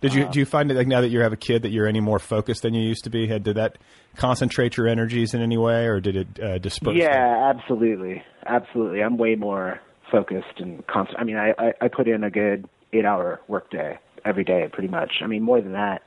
[0.01, 1.87] Did you do you find it like now that you have a kid that you're
[1.87, 3.27] any more focused than you used to be?
[3.27, 3.79] Had did that
[4.17, 6.95] concentrate your energies in any way, or did it uh, disperse?
[6.95, 6.99] them?
[6.99, 9.03] Yeah, absolutely, absolutely.
[9.03, 11.21] I'm way more focused and constant.
[11.21, 14.89] I mean, I, I I put in a good eight hour workday every day, pretty
[14.89, 15.13] much.
[15.23, 16.03] I mean, more than that.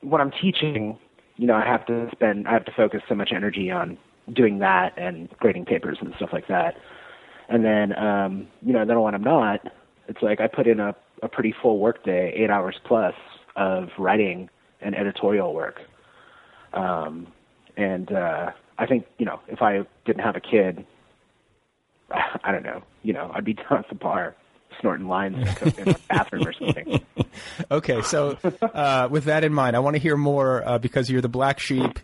[0.00, 0.98] When I'm teaching,
[1.36, 3.96] you know, I have to spend, I have to focus so much energy on
[4.32, 6.74] doing that and grading papers and stuff like that.
[7.48, 9.60] And then, um, you know, then when I'm not,
[10.08, 13.14] it's like I put in a a pretty full workday, eight hours plus
[13.56, 15.80] of writing and editorial work.
[16.74, 17.28] Um,
[17.76, 20.84] and uh, I think you know if I didn't have a kid,
[22.44, 24.34] I don't know, you know, I'd be down at the bar
[24.80, 25.36] snorting lines
[25.78, 27.00] in a- a bathroom or something.
[27.70, 31.20] Okay, so uh, with that in mind, I want to hear more uh, because you're
[31.20, 31.98] the black sheep.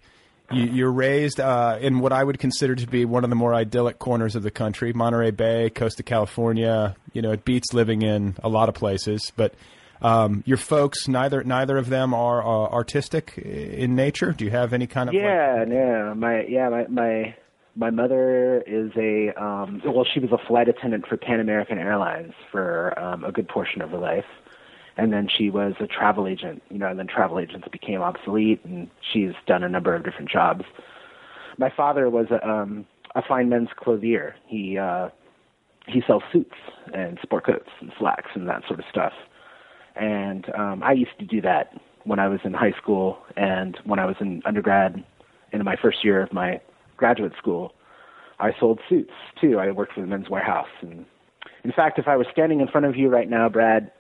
[0.51, 3.55] You, you're raised uh, in what I would consider to be one of the more
[3.55, 6.97] idyllic corners of the country, Monterey Bay, coast of California.
[7.13, 9.31] You know, it beats living in a lot of places.
[9.37, 9.55] But
[10.03, 14.33] um, your folks, neither neither of them are uh, artistic in nature.
[14.33, 17.35] Do you have any kind of like- Yeah, no, my yeah, my my
[17.77, 22.33] my mother is a um well, she was a flight attendant for Pan American Airlines
[22.51, 24.25] for um a good portion of her life.
[24.97, 28.63] And then she was a travel agent, you know, and then travel agents became obsolete
[28.65, 30.65] and she's done a number of different jobs.
[31.59, 34.35] My father was a um a fine men's clothier.
[34.47, 35.11] He uh
[35.87, 36.57] he sells suits
[36.93, 39.13] and sport coats and slacks and that sort of stuff.
[39.97, 41.73] And um I used to do that
[42.05, 45.05] when I was in high school and when I was in undergrad
[45.53, 46.61] in my first year of my
[47.01, 47.73] graduate school,
[48.39, 49.11] I sold suits
[49.41, 49.59] too.
[49.59, 51.05] I worked for the Men's Wearhouse and
[51.65, 53.91] in fact if I was standing in front of you right now, Brad,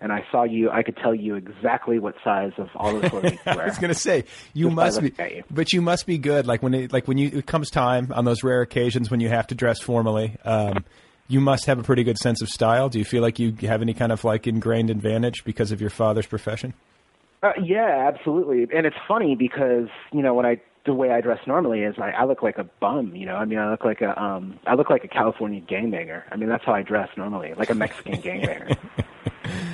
[0.00, 3.34] and I saw you, I could tell you exactly what size of all the clothing
[3.34, 3.62] you wear.
[3.62, 5.44] I was going to say you Just must be, you.
[5.48, 6.44] but you must be good.
[6.44, 9.28] Like when it, like when you it comes time on those rare occasions when you
[9.28, 10.84] have to dress formally, um,
[11.28, 12.88] you must have a pretty good sense of style.
[12.88, 15.90] Do you feel like you have any kind of like ingrained advantage because of your
[15.90, 16.74] father's profession?
[17.44, 18.62] Uh, yeah, absolutely.
[18.76, 22.10] And it's funny because you know when I the way I dress normally is I,
[22.10, 23.14] I look like a bum.
[23.14, 26.24] You know, I mean I look like a um I look like a California gangbanger.
[26.30, 28.76] I mean that's how I dress normally, like a Mexican gangbanger.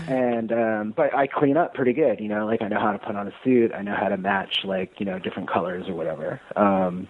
[0.08, 2.20] And um but I clean up pretty good.
[2.20, 3.72] You know, like I know how to put on a suit.
[3.74, 6.40] I know how to match like you know different colors or whatever.
[6.56, 7.08] Um,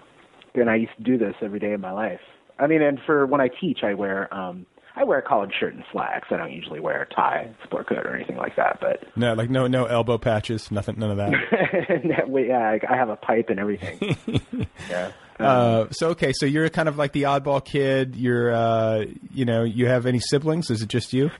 [0.55, 2.21] and I used to do this every day of my life.
[2.59, 4.67] I mean, and for when I teach, I wear um
[4.99, 6.29] I wear a collared shirt and slacks.
[6.31, 8.79] I don't usually wear a tie, sport coat, or anything like that.
[8.81, 11.33] But No, like no no elbow patches, nothing, none of that.
[12.49, 14.17] yeah, I have a pipe and everything.
[14.91, 15.13] yeah.
[15.39, 18.17] Uh, so okay, so you're kind of like the oddball kid.
[18.17, 20.69] You're, uh, you know, you have any siblings?
[20.71, 21.31] Is it just you?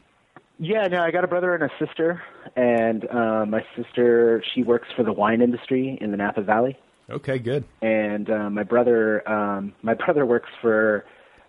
[0.61, 2.23] Yeah, no, I got a brother and a sister,
[2.57, 6.77] and uh, my sister she works for the wine industry in the Napa Valley,
[7.11, 7.65] Okay, good.
[7.81, 11.05] and uh, my brother um, my brother works for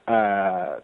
[0.07, 0.77] uh,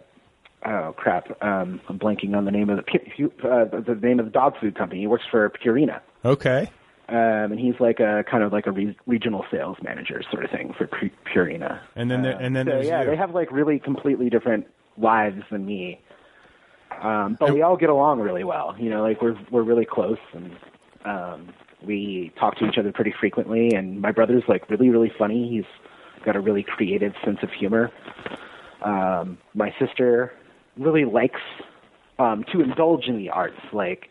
[0.66, 4.32] oh crap, um, I'm blanking on the name of the uh, the name of the
[4.32, 5.02] dog food company.
[5.02, 6.70] He works for Purina, Okay.
[7.10, 7.16] um,
[7.52, 10.74] and he's like a kind of like a re- regional sales manager sort of thing
[10.78, 11.80] for Pu- Purina.
[11.96, 13.10] And then there, and then so yeah, you.
[13.12, 16.02] they have like really completely different lives than me.
[17.02, 18.76] Um, but we all get along really well.
[18.80, 20.52] You know, like we're we're really close and
[21.06, 21.50] um
[21.86, 25.48] we talk to each other pretty frequently and my brother's like really, really funny.
[25.50, 27.92] He's got a really creative sense of humor.
[28.82, 30.34] Um my sister
[30.78, 31.42] really likes
[32.20, 34.10] um to indulge in the arts, like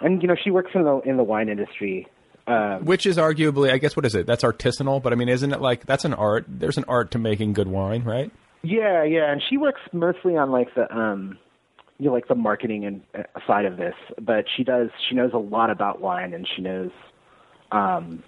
[0.00, 2.06] and you know, she works in the in the wine industry.
[2.46, 4.26] Um Which is arguably, I guess, what is it?
[4.26, 6.44] That's artisanal, but I mean, isn't it like that's an art?
[6.48, 8.30] There's an art to making good wine, right?
[8.62, 11.38] Yeah, yeah, and she works mostly on like the um
[11.98, 15.30] you know like the marketing and uh, side of this, but she does she knows
[15.32, 16.90] a lot about wine and she knows
[17.72, 18.22] um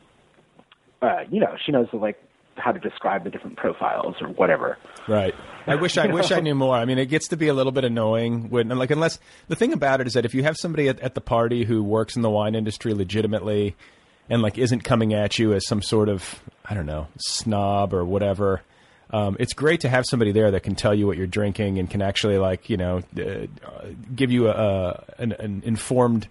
[1.03, 2.23] uh you know, she knows like
[2.59, 4.79] how to describe the different profiles or whatever.
[5.07, 5.35] Right.
[5.67, 6.77] I wish I wish I knew more.
[6.77, 9.19] I mean, it gets to be a little bit annoying when, like, unless
[9.49, 11.83] the thing about it is that if you have somebody at, at the party who
[11.83, 13.77] works in the wine industry legitimately,
[14.31, 18.05] and like isn't coming at you as some sort of I don't know snob or
[18.05, 18.63] whatever.
[19.11, 21.89] Um, it's great to have somebody there that can tell you what you're drinking and
[21.89, 23.47] can actually like you know uh,
[24.15, 26.29] give you a, an, an informed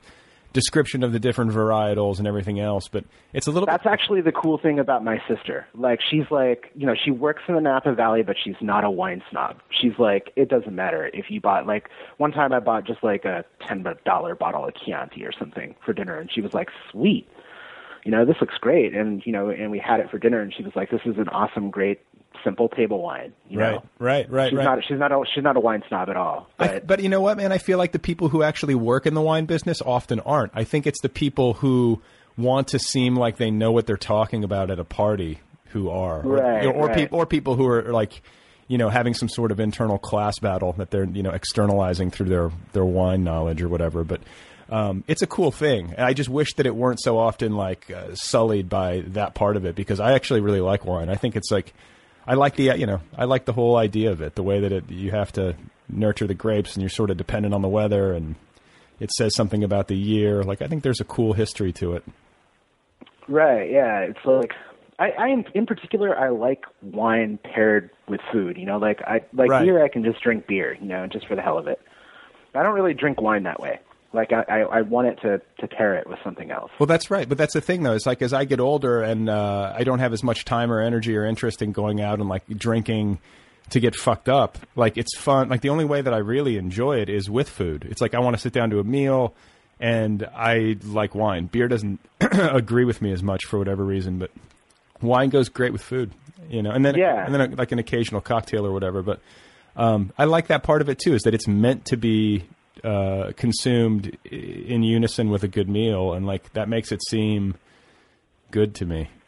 [0.57, 2.87] description of the different varietals and everything else.
[2.87, 5.67] But it's a little That's actually the cool thing about my sister.
[5.75, 8.89] Like she's like, you know, she works in the Napa Valley, but she's not a
[8.89, 9.61] wine snob.
[9.69, 13.23] She's like, it doesn't matter if you bought like one time I bought just like
[13.23, 17.29] a ten dollar bottle of Chianti or something for dinner, and she was like, sweet,
[18.03, 20.51] you know, this looks great, and you know, and we had it for dinner, and
[20.51, 21.99] she was like, this is an awesome, great,
[22.47, 23.33] simple table wine.
[23.49, 23.83] You right, know?
[23.99, 24.63] right, right, she's right.
[24.63, 26.47] not she's not a, she's not a wine snob at all.
[26.57, 27.51] But I, but you know what, man?
[27.51, 30.53] I feel like the people who actually work in the wine business often aren't.
[30.55, 32.01] I think it's the people who
[32.37, 35.39] want to seem like they know what they're talking about at a party
[35.71, 36.95] who are, or, Right, or, or, right.
[36.95, 38.21] peop- or people who are like,
[38.67, 42.29] you know, having some sort of internal class battle that they're you know externalizing through
[42.29, 44.03] their their wine knowledge or whatever.
[44.03, 44.21] But
[44.69, 45.93] um, it's a cool thing.
[45.95, 49.55] And I just wish that it weren't so often like uh, sullied by that part
[49.55, 51.09] of it because I actually really like wine.
[51.09, 51.73] I think it's like
[52.27, 54.71] I like the you know I like the whole idea of it, the way that
[54.71, 55.55] it you have to
[55.89, 58.35] nurture the grapes and you're sort of dependent on the weather and
[58.99, 60.43] it says something about the year.
[60.43, 62.03] Like I think there's a cool history to it.
[63.29, 63.69] Right.
[63.71, 63.99] Yeah.
[63.99, 64.51] It's like
[64.99, 68.57] I, I in, in particular I like wine paired with food.
[68.57, 69.63] You know, like I like Right.
[69.65, 69.83] beer.
[69.83, 70.75] I can just drink beer.
[70.81, 71.79] You know, just for the hell of it.
[72.55, 73.79] I don't really drink wine that way.
[74.13, 76.71] Like I, I, I want it to to pair it with something else.
[76.79, 77.93] Well, that's right, but that's the thing though.
[77.93, 80.79] It's like as I get older and uh, I don't have as much time or
[80.81, 83.19] energy or interest in going out and like drinking
[83.71, 84.57] to get fucked up.
[84.75, 85.49] Like it's fun.
[85.49, 87.85] Like the only way that I really enjoy it is with food.
[87.89, 89.33] It's like I want to sit down to a meal,
[89.79, 91.47] and I like wine.
[91.47, 94.31] Beer doesn't agree with me as much for whatever reason, but
[95.01, 96.11] wine goes great with food.
[96.49, 97.25] You know, and then Yeah.
[97.25, 99.01] and then a, like an occasional cocktail or whatever.
[99.01, 99.19] But
[99.75, 101.13] um, I like that part of it too.
[101.13, 102.45] Is that it's meant to be
[102.83, 107.55] uh, consumed in unison with a good meal, and like that makes it seem
[108.51, 109.09] good to me.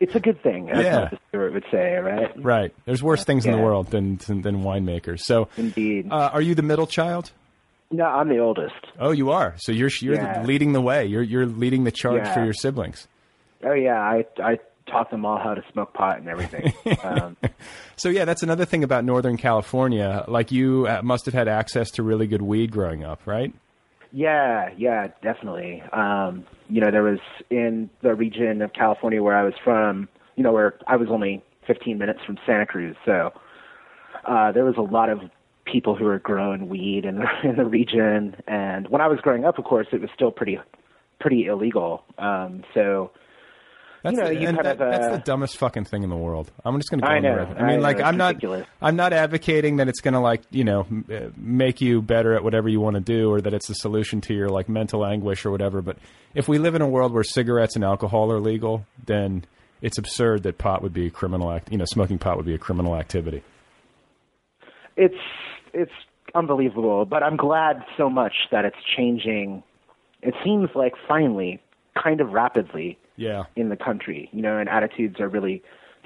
[0.00, 0.70] it's a good thing.
[0.70, 0.98] As Yeah.
[1.00, 2.42] Martha Stewart would say, right?
[2.44, 2.74] Right.
[2.84, 5.20] There's worse things in the world than than, than winemakers.
[5.20, 6.08] So, Indeed.
[6.10, 7.32] uh, are you the middle child?
[7.90, 8.74] no, I'm the oldest.
[9.00, 9.54] Oh, you are.
[9.58, 10.42] So you're you're Yeah.
[10.44, 11.06] leading the way.
[11.06, 12.34] You're you're leading the charge Yeah.
[12.34, 13.08] for your siblings.
[13.64, 14.58] Oh yeah, I I
[14.90, 16.72] taught them all how to smoke pot and everything.
[17.02, 17.36] um,
[17.96, 20.24] So yeah, that's another thing about Northern California.
[20.28, 23.52] Like you uh, must have had access to really good weed growing up, right?
[24.12, 25.82] Yeah, yeah, definitely.
[25.92, 27.18] Um, you know, there was
[27.50, 31.42] in the region of California where I was from, you know, where I was only
[31.66, 33.32] 15 minutes from Santa Cruz, so
[34.24, 35.20] uh, there was a lot of
[35.64, 38.36] people who were growing weed in the, in the region.
[38.46, 40.58] And when I was growing up, of course, it was still pretty
[41.20, 42.04] pretty illegal.
[42.16, 43.10] Um, so
[44.14, 46.16] That's, You know, the, you that, of, uh, that's the dumbest fucking thing in the
[46.16, 46.50] world.
[46.64, 47.34] I'm just going to go I know.
[47.34, 48.66] I I mean, know, like, it's I'm not, ridiculous.
[48.80, 52.42] I'm not advocating that it's going to like, you know, uh, make you better at
[52.44, 55.44] whatever you want to do, or that it's the solution to your like mental anguish
[55.46, 55.82] or whatever.
[55.82, 55.98] But
[56.34, 59.44] if we live in a world where cigarettes and alcohol are legal, then
[59.82, 61.70] it's absurd that pot would be a criminal act.
[61.70, 63.42] You know, smoking pot would be a criminal activity.
[64.96, 65.14] it's
[65.72, 65.92] it's
[66.34, 69.62] unbelievable, but I'm glad so much that it's changing.
[70.22, 71.60] It seems like finally,
[72.02, 73.44] kind of rapidly Yeah.
[73.56, 75.62] in the country, you know, and attitudes are really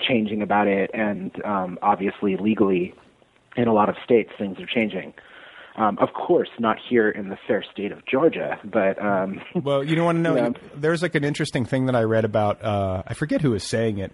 [0.08, 2.94] changing about it, and um, obviously legally,
[3.56, 5.12] in a lot of states, things are changing.
[5.76, 9.94] Um, of course, not here in the fair state of Georgia, but um, Well, you
[9.96, 10.36] don't want to know.
[10.36, 10.50] Yeah.
[10.74, 12.62] There's like an interesting thing that I read about.
[12.62, 14.12] Uh, I forget who was saying it.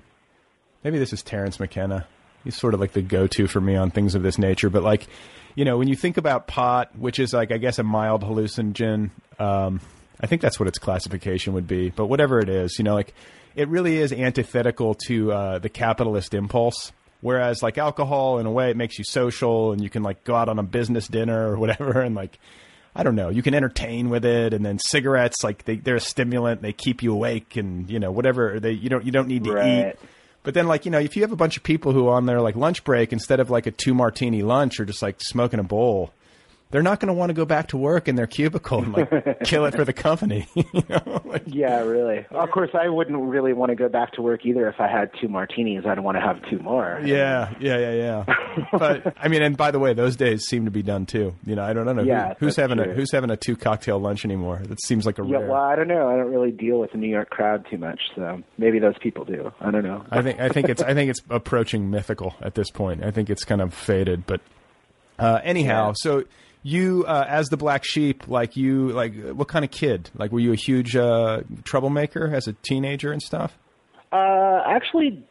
[0.85, 2.07] Maybe this is Terence McKenna.
[2.45, 4.71] He's sort of like the go-to for me on things of this nature.
[4.71, 5.09] But like,
[5.57, 9.11] you know, when you think about pot, which is like I guess a mild hallucinogen,
[9.41, 9.81] um,
[10.21, 11.91] I think that's what its classification would be.
[11.91, 13.15] But whatever it is, you know, like
[13.55, 16.93] it really is antithetical to uh, the capitalist impulse.
[17.21, 20.35] Whereas like alcohol, in a way, it makes you social and you can like go
[20.35, 22.39] out on a business dinner or whatever, and like
[22.97, 24.53] I don't know, you can entertain with it.
[24.53, 28.11] And then cigarettes, like they, they're a stimulant, they keep you awake, and you know
[28.13, 29.87] whatever they you don't you don't need to Right.
[29.95, 29.97] eat.
[30.45, 32.27] But then, like you know, if you have a bunch of people who are on
[32.27, 35.59] their like lunch break instead of like a two martini lunch or just like smoking
[35.59, 36.13] a bowl,
[36.71, 39.41] they're not going to want to go back to work in their cubicle and like
[39.45, 40.47] kill it for the company.
[40.55, 41.23] you know?
[41.25, 42.27] like, yeah, really.
[42.31, 45.11] Of course, I wouldn't really want to go back to work either if I had
[45.21, 45.87] two martinis.
[45.87, 47.01] I'd want to have two more.
[47.05, 48.67] yeah, yeah, yeah, yeah.
[48.79, 51.35] but I mean, and by the way, those days seem to be done too.
[51.47, 54.25] You know, I don't know who- who's having a who's having a two cocktail lunch
[54.25, 54.61] anymore.
[54.65, 55.49] That seems like a Yeah, rare.
[55.51, 56.09] well, I don't know.
[56.09, 59.25] I don't really deal with the New York crowd too much, so maybe those people
[59.25, 59.53] do.
[59.61, 60.05] I don't know.
[60.11, 63.03] I think I think it's I think it's approaching mythical at this point.
[63.05, 64.41] I think it's kind of faded, but
[65.19, 65.93] uh, anyhow, Yeah.
[65.97, 66.25] so
[66.69, 70.11] you uh, as the black sheep, like you, like what kind of kid?
[70.15, 73.57] Like, were you a huge uh, troublemaker as a teenager and stuff?
[74.13, 75.25] Uh, actually,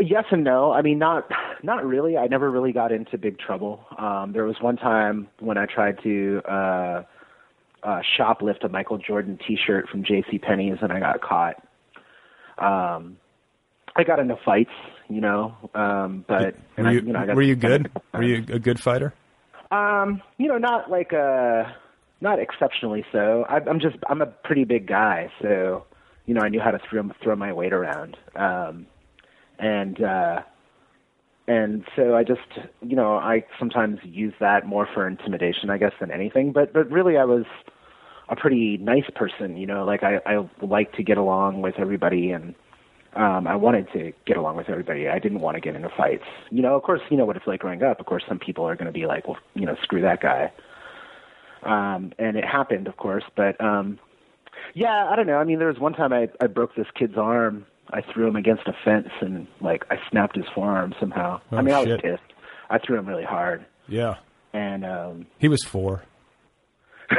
[0.00, 0.72] yes and no.
[0.72, 1.28] I mean, not
[1.62, 2.16] not really.
[2.16, 3.84] I never really got into big trouble.
[3.98, 7.02] Um, there was one time when I tried to uh,
[7.82, 10.38] uh, shoplift a Michael Jordan T-shirt from J.C.
[10.38, 11.56] Penney's, and I got caught.
[12.58, 13.16] Um,
[13.96, 14.70] I got into fights,
[15.08, 17.90] you know, um, but Were I, you, you know, I got were you good?
[18.12, 19.12] Were you a good fighter?
[19.74, 21.64] Um, you know, not like uh
[22.20, 23.44] not exceptionally so.
[23.48, 25.84] I, I'm just I'm a pretty big guy, so
[26.26, 28.16] you know I knew how to throw throw my weight around.
[28.36, 28.86] Um,
[29.58, 30.42] and uh,
[31.48, 32.40] and so I just
[32.82, 36.52] you know I sometimes use that more for intimidation, I guess, than anything.
[36.52, 37.44] But but really, I was
[38.28, 39.56] a pretty nice person.
[39.56, 42.54] You know, like I I like to get along with everybody and.
[43.16, 45.08] Um, I wanted to get along with everybody.
[45.08, 46.24] I didn't want to get into fights.
[46.50, 48.00] You know, of course, you know what it's like growing up.
[48.00, 50.52] Of course, some people are going to be like, well, you know, screw that guy.
[51.62, 53.24] Um, and it happened, of course.
[53.36, 53.98] But um,
[54.74, 55.36] yeah, I don't know.
[55.36, 57.66] I mean, there was one time I I broke this kid's arm.
[57.90, 61.40] I threw him against a fence and like I snapped his forearm somehow.
[61.52, 62.22] Oh, I mean, I was pissed.
[62.70, 64.14] I threw him really hard, Yeah,
[64.52, 66.02] and um, he was four.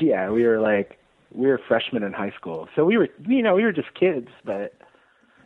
[0.00, 0.98] yeah, we were like
[1.34, 4.28] we were freshmen in high school, so we were you know we were just kids,
[4.44, 4.74] but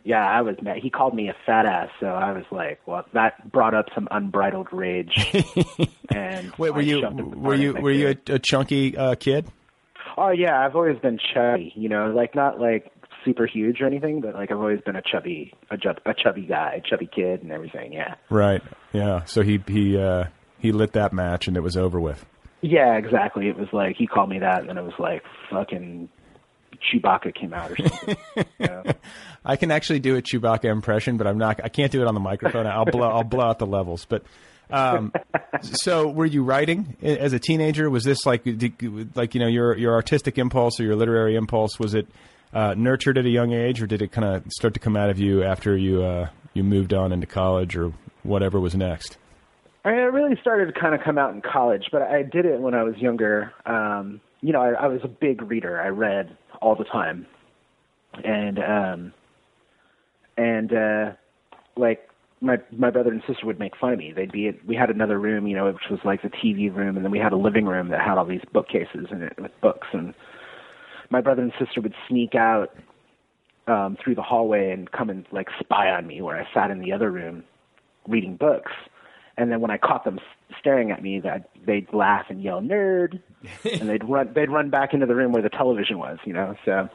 [0.03, 0.77] yeah, I was mad.
[0.81, 4.07] He called me a fat ass, so I was like, well, that brought up some
[4.11, 5.13] unbridled rage.
[6.09, 9.47] and Wait, were you were you were you a, a chunky uh, kid?
[10.17, 11.73] Oh yeah, I've always been chubby.
[11.75, 12.91] You know, like not like
[13.25, 16.43] super huge or anything, but like I've always been a chubby a, chub, a chubby
[16.43, 17.93] guy, chubby kid, and everything.
[17.93, 18.15] Yeah.
[18.29, 18.61] Right.
[18.93, 19.25] Yeah.
[19.25, 20.25] So he he uh,
[20.57, 22.25] he lit that match and it was over with.
[22.61, 23.47] Yeah, exactly.
[23.47, 26.09] It was like he called me that, and it was like fucking
[26.79, 28.17] Chewbacca came out or something.
[29.45, 31.61] I can actually do a Chewbacca impression, but I'm not.
[31.63, 32.67] I can't do it on the microphone.
[32.67, 33.09] I'll blow.
[33.09, 34.05] I'll blow out the levels.
[34.05, 34.23] But
[34.69, 35.13] um,
[35.61, 37.89] so, were you writing as a teenager?
[37.89, 38.45] Was this like
[39.15, 41.79] like you know your your artistic impulse or your literary impulse?
[41.79, 42.07] Was it
[42.53, 45.09] uh, nurtured at a young age, or did it kind of start to come out
[45.09, 47.93] of you after you uh, you moved on into college or
[48.23, 49.17] whatever was next?
[49.85, 52.45] I mean, it really started to kind of come out in college, but I did
[52.45, 53.53] it when I was younger.
[53.65, 55.79] Um, you know, I, I was a big reader.
[55.79, 57.25] I read all the time,
[58.23, 59.13] and um,
[60.37, 61.11] and uh,
[61.77, 62.09] like
[62.41, 64.11] my my brother and sister would make fun of me.
[64.13, 67.05] They'd be we had another room, you know, which was like the TV room, and
[67.05, 69.87] then we had a living room that had all these bookcases in it with books.
[69.93, 70.13] And
[71.09, 72.75] my brother and sister would sneak out
[73.67, 76.79] um, through the hallway and come and like spy on me, where I sat in
[76.79, 77.43] the other room
[78.07, 78.71] reading books.
[79.39, 80.19] And then when I caught them
[80.59, 83.21] staring at me, that they'd laugh and yell "nerd,"
[83.79, 86.55] and they'd run they'd run back into the room where the television was, you know.
[86.65, 86.89] So.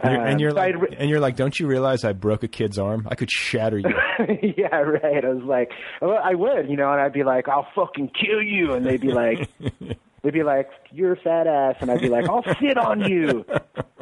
[0.00, 2.12] And you're, and um, you're so like, re- and you're like, don't you realize I
[2.12, 3.06] broke a kid's arm?
[3.08, 3.94] I could shatter you.
[4.56, 5.24] yeah, right.
[5.24, 5.70] I was like,
[6.02, 9.00] well, I would, you know, and I'd be like, I'll fucking kill you, and they'd
[9.00, 9.48] be like,
[10.22, 13.44] they'd be like, you're a fat ass, and I'd be like, I'll sit on you,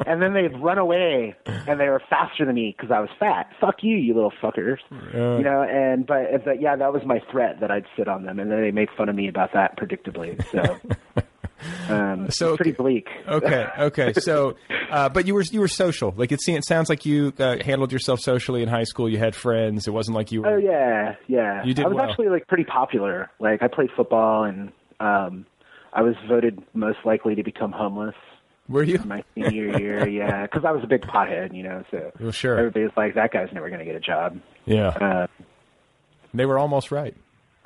[0.05, 3.49] and then they'd run away, and they were faster than me because I was fat.
[3.59, 4.77] Fuck you, you little fuckers,
[5.13, 5.61] you know.
[5.63, 8.61] And but, but yeah, that was my threat that I'd sit on them, and then
[8.61, 10.43] they made fun of me about that, predictably.
[10.51, 10.77] So.
[11.87, 13.07] Um, So, pretty bleak.
[13.25, 14.13] okay, okay.
[14.19, 14.57] So,
[14.91, 16.13] uh, but you were you were social.
[16.15, 19.07] Like it, it sounds like you uh, handled yourself socially in high school.
[19.09, 19.87] You had friends.
[19.87, 20.47] It wasn't like you were.
[20.55, 21.63] Oh yeah, yeah.
[21.63, 22.09] You did I was well.
[22.09, 23.29] actually like pretty popular.
[23.39, 25.45] Like I played football, and um,
[25.93, 28.15] I was voted most likely to become homeless.
[28.73, 28.97] Were you?
[29.05, 31.83] My senior year, yeah, because I was a big pothead, you know.
[31.91, 32.57] So Well, sure.
[32.57, 34.39] everybody's like, that guy's never going to get a job.
[34.65, 34.87] Yeah.
[34.87, 35.27] Uh,
[36.33, 37.15] they were almost right.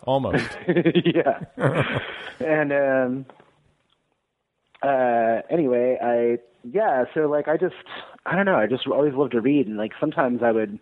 [0.04, 0.46] Almost.
[0.68, 2.00] yeah.
[2.40, 3.26] and um
[4.84, 6.38] uh anyway, I
[6.70, 7.76] yeah, so like I just
[8.26, 10.78] I don't know, I just always loved to read and like sometimes I would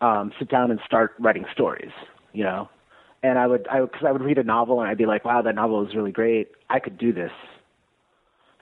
[0.00, 1.90] um sit down and start writing stories,
[2.32, 2.68] you know.
[3.24, 5.42] And I would I cuz I would read a novel and I'd be like, "Wow,
[5.42, 6.52] that novel is really great.
[6.70, 7.32] I could do this."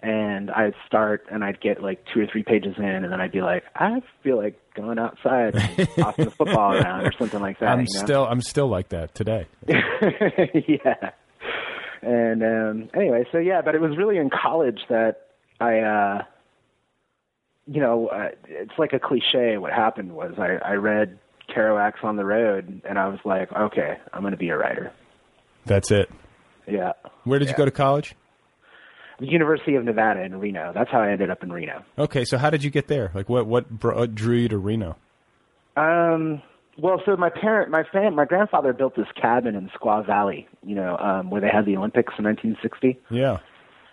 [0.03, 3.33] And I'd start and I'd get like two or three pages in and then I'd
[3.33, 7.59] be like, "I feel like going outside and tossing a football around or something like
[7.61, 8.05] that." I'm you know?
[8.05, 9.47] still I'm still like that today.
[9.69, 11.11] yeah.
[12.01, 15.27] And um anyway, so yeah, but it was really in college that
[15.61, 16.23] I uh
[17.67, 21.19] you know, uh, it's like a cliche what happened was I I read
[21.55, 24.93] Kerouac's on the road and I was like, okay, I'm going to be a writer.
[25.67, 26.11] That's it.
[26.67, 26.93] Yeah.
[27.25, 28.15] Where did you go to college?
[29.21, 30.73] The University of Nevada in Reno.
[30.75, 31.85] That's how I ended up in Reno.
[31.99, 33.11] Okay, so how did you get there?
[33.15, 34.97] Like what what, what drew you to Reno?
[35.77, 36.43] Um
[36.79, 40.75] well, so my parent, my fam, my grandfather built this cabin in Squaw Valley, you
[40.75, 42.99] know, um, where they had the Olympics in 1960.
[43.11, 43.39] Yeah.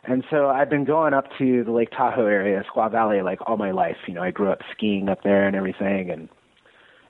[0.04, 3.58] And so I've been going up to the Lake Tahoe area, Squaw Valley, like all
[3.58, 3.98] my life.
[4.08, 6.30] You know, I grew up skiing up there and everything, and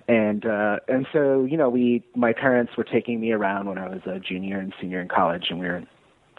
[0.08, 3.88] and uh, and so you know, we my parents were taking me around when I
[3.88, 5.84] was a junior and senior in college, and we were,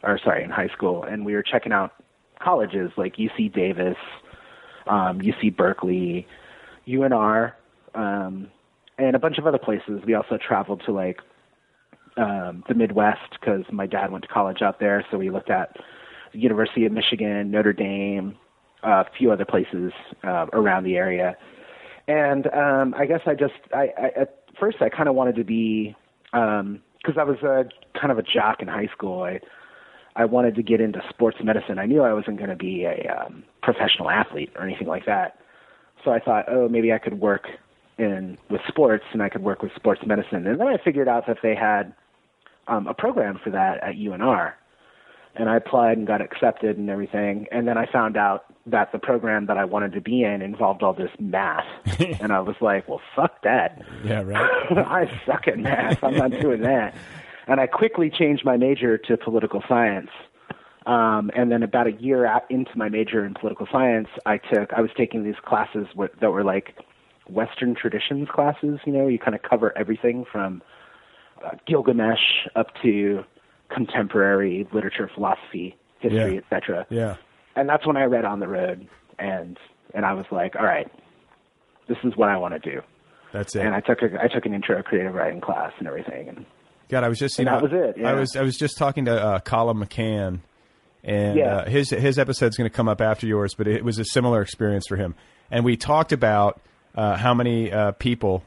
[0.02, 1.92] or sorry, in high school, and we were checking out
[2.40, 3.96] colleges like UC Davis,
[4.86, 6.26] um, UC Berkeley,
[6.86, 7.52] UNR,
[7.94, 8.48] um,
[8.98, 10.02] and a bunch of other places.
[10.06, 11.20] We also traveled to like
[12.16, 15.76] um, the Midwest because my dad went to college out there, so we looked at
[16.32, 18.36] the University of Michigan, Notre Dame,
[18.84, 19.92] uh, a few other places
[20.24, 21.36] uh, around the area.
[22.06, 25.44] And um, I guess I just, I, I at first I kind of wanted to
[25.44, 25.94] be,
[26.32, 27.64] because I was a
[27.98, 29.22] kind of a jock in high school.
[29.22, 29.40] I
[30.18, 31.78] I wanted to get into sports medicine.
[31.78, 35.38] I knew I wasn't going to be a um, professional athlete or anything like that.
[36.04, 37.46] So I thought, oh, maybe I could work
[37.98, 40.46] in with sports, and I could work with sports medicine.
[40.46, 41.94] And then I figured out that they had
[42.68, 44.52] um, a program for that at UNR
[45.38, 47.46] and I applied and got accepted and everything.
[47.50, 50.82] And then I found out that the program that I wanted to be in involved
[50.82, 51.64] all this math,
[52.20, 53.82] and I was like, "Well, fuck that!
[54.04, 54.50] Yeah, right.
[54.78, 56.02] I suck at math.
[56.02, 56.94] I'm not doing that."
[57.48, 60.10] And I quickly changed my major to political science.
[60.86, 64.72] Um, and then about a year out into my major in political science, I took
[64.72, 65.86] I was taking these classes
[66.20, 66.76] that were like
[67.28, 68.78] Western traditions classes.
[68.86, 70.62] You know, you kind of cover everything from
[71.44, 73.24] uh, Gilgamesh up to
[73.74, 76.40] contemporary literature, philosophy, history, Yeah.
[76.56, 76.86] etc.
[76.90, 77.16] Yeah.
[77.56, 78.86] And that's when I read On the Road,
[79.18, 79.58] and
[79.94, 80.90] and I was like, all right,
[81.88, 82.80] this is what I want to do.
[83.32, 83.60] That's it.
[83.64, 86.46] And I took a I took an intro creative writing class and everything, and
[86.88, 88.10] God, I was just you know, that was it, yeah.
[88.10, 90.40] I was I was just talking to uh, Colum McCann,
[91.04, 91.56] and Yeah.
[91.58, 94.40] uh, his his episode's going to come up after yours, but it was a similar
[94.42, 95.14] experience for him.
[95.50, 96.60] And we talked about
[96.94, 98.42] uh, how many uh, people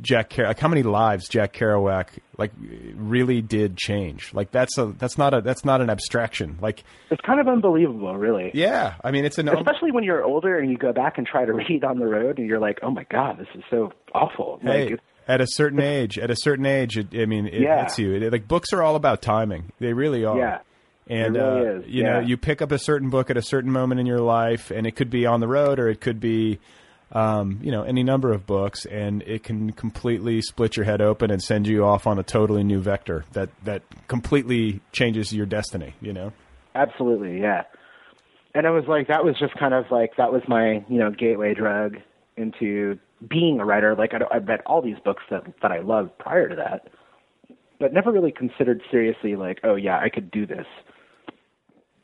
[0.00, 2.06] Jack Ker- like how many lives Jack Kerouac
[2.38, 2.50] like
[2.94, 4.32] really did change.
[4.32, 6.56] Like that's a that's not a that's not an abstraction.
[6.62, 8.50] Like it's kind of unbelievable, really.
[8.54, 11.44] yeah, I mean it's an Especially when you're older and you go back and try
[11.44, 14.60] to read On the Road, and you're like, oh my god, this is so awful.
[14.62, 14.98] Like, Hey, it's-
[15.28, 17.82] at a certain age, at a certain age, it, I mean, it Yeah.
[17.82, 18.14] hits you.
[18.14, 19.72] It, like books are all about timing.
[19.78, 20.36] They really are.
[20.38, 20.58] Yeah.
[21.08, 24.00] And really uh, you know, you pick up a certain book at a certain moment
[24.00, 26.58] in your life, and it could be on the road, or it could be,
[27.10, 31.30] um, you know, any number of books, and it can completely split your head open
[31.30, 35.94] and send you off on a totally new vector that that completely changes your destiny.
[36.00, 36.32] You know.
[36.74, 37.64] Absolutely, yeah.
[38.54, 41.10] And it was like that was just kind of like that was my you know
[41.10, 41.96] gateway drug
[42.36, 42.98] into
[43.28, 43.94] being a writer.
[43.94, 46.88] Like I, I read all these books that that I loved prior to that,
[47.78, 50.66] but never really considered seriously like, oh yeah, I could do this.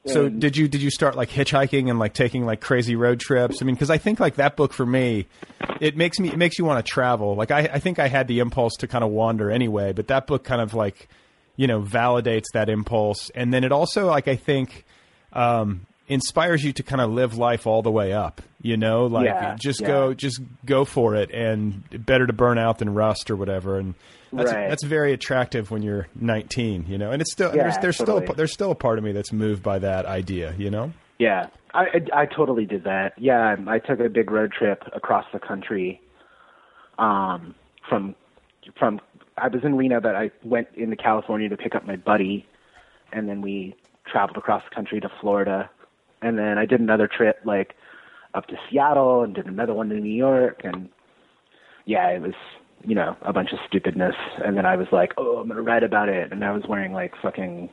[0.06, 3.20] So And- did you did you start like hitchhiking and like taking like crazy road
[3.20, 3.60] trips?
[3.60, 5.26] I mean, because I think like that book for me,
[5.80, 7.34] it makes me it makes you want to travel.
[7.34, 10.26] Like I, I think I had the impulse to kind of wander anyway, but that
[10.26, 11.08] book kind of like
[11.56, 14.84] you know validates that impulse, and then it also like I think
[15.32, 18.40] um, inspires you to kind of live life all the way up.
[18.60, 19.86] You know, like Yeah, just yeah.
[19.86, 23.78] go just go for it, and better to burn out than rust or whatever.
[23.78, 23.94] And
[24.32, 24.68] that's Right.
[24.68, 26.86] that's very attractive when you're 19.
[26.88, 29.04] You know, and it's still Yeah, there's, there's still a, there's still a part of
[29.04, 30.54] me that's moved by that idea.
[30.58, 30.92] You know.
[31.20, 31.82] Yeah, I,
[32.14, 33.12] I I totally did that.
[33.16, 36.00] Yeah, I took a big road trip across the country.
[36.98, 37.54] Um,
[37.88, 38.14] from
[38.78, 39.00] from
[39.36, 42.44] I was in Reno, but I went into California to pick up my buddy,
[43.12, 45.70] and then we traveled across the country to Florida,
[46.22, 47.74] and then I did another trip like
[48.34, 50.88] up to Seattle and did another one to New York, and
[51.84, 52.34] yeah, it was
[52.84, 55.82] you know a bunch of stupidness, and then I was like, oh, I'm gonna write
[55.82, 57.70] about it, and I was wearing like fucking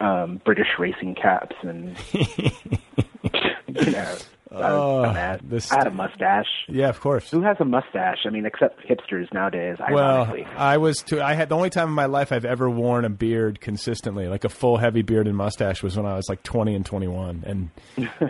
[0.00, 4.16] um British racing caps and you know.
[4.50, 6.46] This- I had a mustache.
[6.68, 7.30] Yeah, of course.
[7.30, 8.18] Who has a mustache?
[8.26, 9.76] I mean, except hipsters nowadays.
[9.90, 10.44] Well, Ironically.
[10.56, 11.20] I was too.
[11.20, 14.44] I had the only time in my life I've ever worn a beard consistently, like
[14.44, 17.44] a full heavy beard and mustache, was when I was like twenty and twenty one,
[17.46, 17.70] and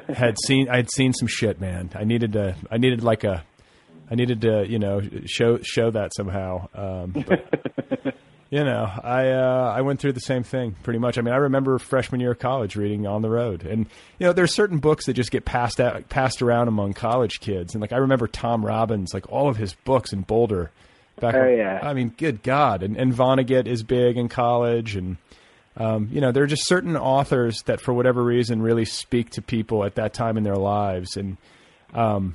[0.16, 0.68] had seen.
[0.68, 1.90] I had seen some shit, man.
[1.94, 2.56] I needed to.
[2.70, 3.44] I needed like a.
[4.10, 6.68] I needed to, you know, show show that somehow.
[6.74, 8.14] Um, but,
[8.50, 11.18] you know, I uh, I went through the same thing pretty much.
[11.18, 13.86] I mean, I remember freshman year of college reading On the Road, and
[14.18, 17.74] you know, there's certain books that just get passed out, passed around among college kids,
[17.74, 20.70] and like I remember Tom Robbins, like all of his books in Boulder.
[21.20, 21.80] Back Oh, when- yeah.
[21.82, 25.16] I mean, good God, and and Vonnegut is big in college, and
[25.76, 29.42] um, you know, there are just certain authors that, for whatever reason, really speak to
[29.42, 31.36] people at that time in their lives, and
[31.92, 32.34] um,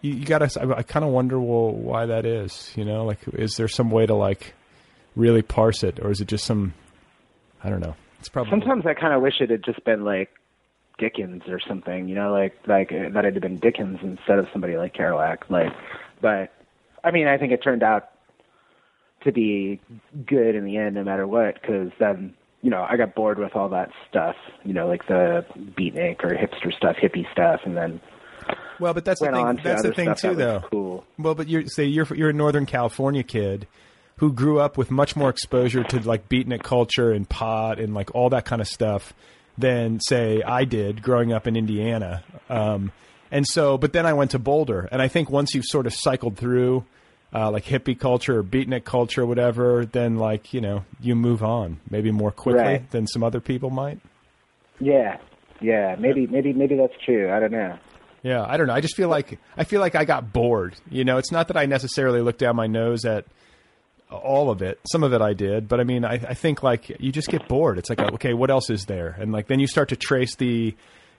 [0.00, 0.60] you, you got to.
[0.60, 2.72] I, I kind of wonder, well, why that is.
[2.76, 4.54] You know, like, is there some way to like
[5.16, 6.74] really parse it, or is it just some?
[7.62, 7.94] I don't know.
[8.18, 10.30] It's probably Sometimes I kind of wish it had just been like
[10.98, 14.46] Dickens or something, you know, like like uh, that it had been Dickens instead of
[14.52, 15.48] somebody like Kerouac.
[15.48, 15.72] Like,
[16.20, 16.52] but
[17.02, 18.10] I mean, I think it turned out
[19.24, 19.80] to be
[20.26, 23.56] good in the end, no matter what, because then you know I got bored with
[23.56, 25.44] all that stuff, you know, like the
[25.78, 28.00] beatnik or hipster stuff, hippie stuff, and then
[28.78, 29.34] Well, but that's the thing.
[29.34, 30.68] on That's the thing too, that though.
[30.70, 31.04] Cool.
[31.18, 33.66] Well, but you're say you're you're a Northern California kid
[34.20, 38.14] who grew up with much more exposure to like beatnik culture and pot and like
[38.14, 39.12] all that kind of stuff
[39.58, 42.22] than say I did growing up in Indiana.
[42.48, 42.92] Um,
[43.30, 45.94] and so, but then I went to Boulder, and I think once you've sort of
[45.94, 46.84] cycled through
[47.34, 51.42] uh, like hippie culture or beatnik culture or whatever, then like you know you move
[51.42, 52.90] on maybe more quickly Right.
[52.90, 54.00] than some other people might.
[54.80, 55.18] Yeah,
[55.60, 57.30] yeah, maybe maybe maybe that's true.
[57.30, 57.78] I don't know.
[58.22, 58.74] Yeah, I don't know.
[58.74, 60.74] I just feel like I feel like I got bored.
[60.90, 63.24] You know, it's not that I necessarily looked down my nose at
[64.10, 64.78] all of it.
[64.90, 67.48] Some of it I did, but I mean, I, I think like you just get
[67.48, 67.78] bored.
[67.78, 69.16] It's like, okay, what else is there?
[69.18, 70.74] And like then you start to trace the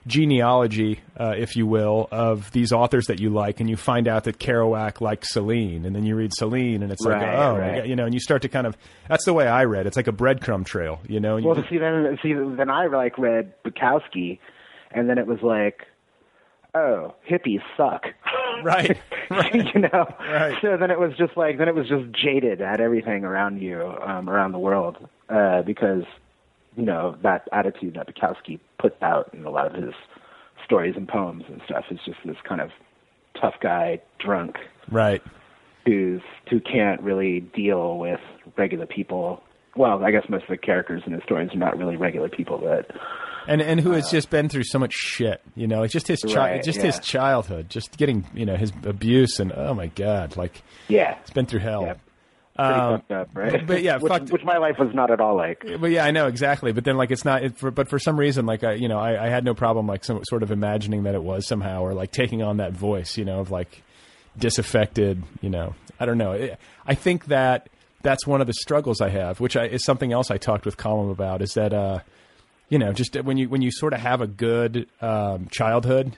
[0.06, 4.24] genealogy, uh, if you will, of these authors that you like, and you find out
[4.24, 7.86] that Kerouac liked Celine, and then you read Celine, and it's like, oh, right.
[7.86, 8.76] You know, and you start to kind of.
[9.08, 9.86] That's the way I read.
[9.86, 11.36] It's like a breadcrumb trail, you know.
[11.36, 14.38] You Well, just- see, then see, then I like read Bukowski,
[14.90, 15.86] and then it was like,
[16.74, 18.06] oh, hippies suck.
[18.62, 18.98] right,
[19.30, 19.74] right.
[19.74, 20.06] you know.
[20.20, 20.56] Right.
[20.62, 23.94] So then it was just like then it was just jaded at everything around you,
[24.04, 24.96] um, around the world,
[25.28, 26.04] uh, because
[26.76, 29.94] you know that attitude that Bukowski puts out in a lot of his
[30.64, 32.70] stories and poems and stuff is just this kind of
[33.40, 34.56] tough guy drunk
[34.90, 35.22] right.
[35.86, 36.20] who's
[36.50, 38.20] who can't really deal with
[38.56, 39.42] regular people
[39.76, 42.58] well, I guess most of the characters in his stories are not really regular people,
[42.58, 42.90] but
[43.48, 46.20] and and who has just been through so much shit, you know, like just his
[46.22, 50.36] chi- Right, just his childhood, just getting you know his abuse and oh my god,
[50.36, 51.82] like yeah, it's been through hell.
[51.82, 51.94] Yeah.
[52.54, 53.52] pretty Um, fucked up, right?
[53.52, 55.64] but- but yeah, which, fucked- which my life was not at all like.
[55.80, 56.72] But yeah, I know exactly.
[56.72, 57.42] But then, like, it's not.
[57.42, 59.86] It, for, but for some reason, like, I, you know, I, I had no problem,
[59.86, 63.16] like, some sort of imagining that it was somehow, or like taking on that voice,
[63.16, 63.82] you know, of like
[64.38, 65.22] disaffected.
[65.40, 66.50] You know, I don't know.
[66.86, 67.68] I think that
[68.02, 70.76] that's one of the struggles I have, which I, is something else I talked with
[70.76, 71.42] Colum about.
[71.42, 72.00] Is that, uh,
[72.68, 76.16] you know, just when you when you sort of have a good um, childhood.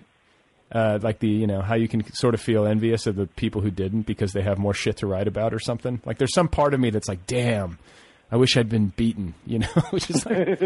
[0.72, 3.60] Uh, like the you know how you can sort of feel envious of the people
[3.60, 6.00] who didn't because they have more shit to write about or something.
[6.04, 7.78] Like there's some part of me that's like, damn,
[8.32, 10.60] I wish I'd been beaten, you know, which is like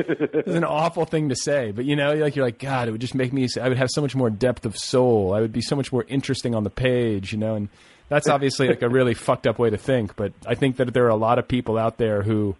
[0.46, 3.14] an awful thing to say, but you know, like you're like, God, it would just
[3.14, 3.46] make me.
[3.60, 5.34] I would have so much more depth of soul.
[5.34, 7.68] I would be so much more interesting on the page, you know, and
[8.08, 10.16] that's obviously like a really fucked up way to think.
[10.16, 12.56] But I think that there are a lot of people out there who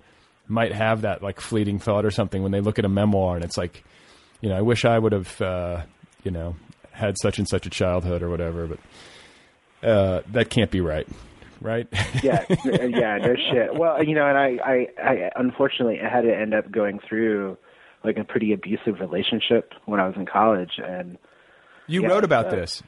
[0.46, 3.44] might have that like fleeting thought or something when they look at a memoir, and
[3.44, 3.84] it's like,
[4.40, 5.82] you know, I wish I would have, uh,
[6.24, 6.56] you know,
[6.92, 11.06] had such and such a childhood or whatever, but uh, that can't be right,
[11.60, 11.86] right?
[12.22, 13.74] yeah, yeah, no shit.
[13.74, 17.56] Well, you know, and I, I, I unfortunately I had to end up going through
[18.04, 21.18] like a pretty abusive relationship when I was in college, and
[21.86, 22.82] You Yeah, wrote about uh, this.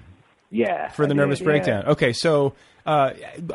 [0.51, 1.85] Yeah, for the I nervous did, breakdown.
[1.87, 1.93] yeah.
[1.93, 2.55] Okay, so
[2.87, 3.13] uh,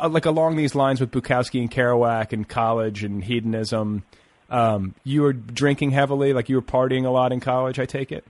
[0.10, 4.04] like along these lines with Bukowski and Kerouac and college and hedonism,
[4.50, 7.80] um, you were drinking heavily, like you were partying a lot in college.
[7.80, 8.26] I take it.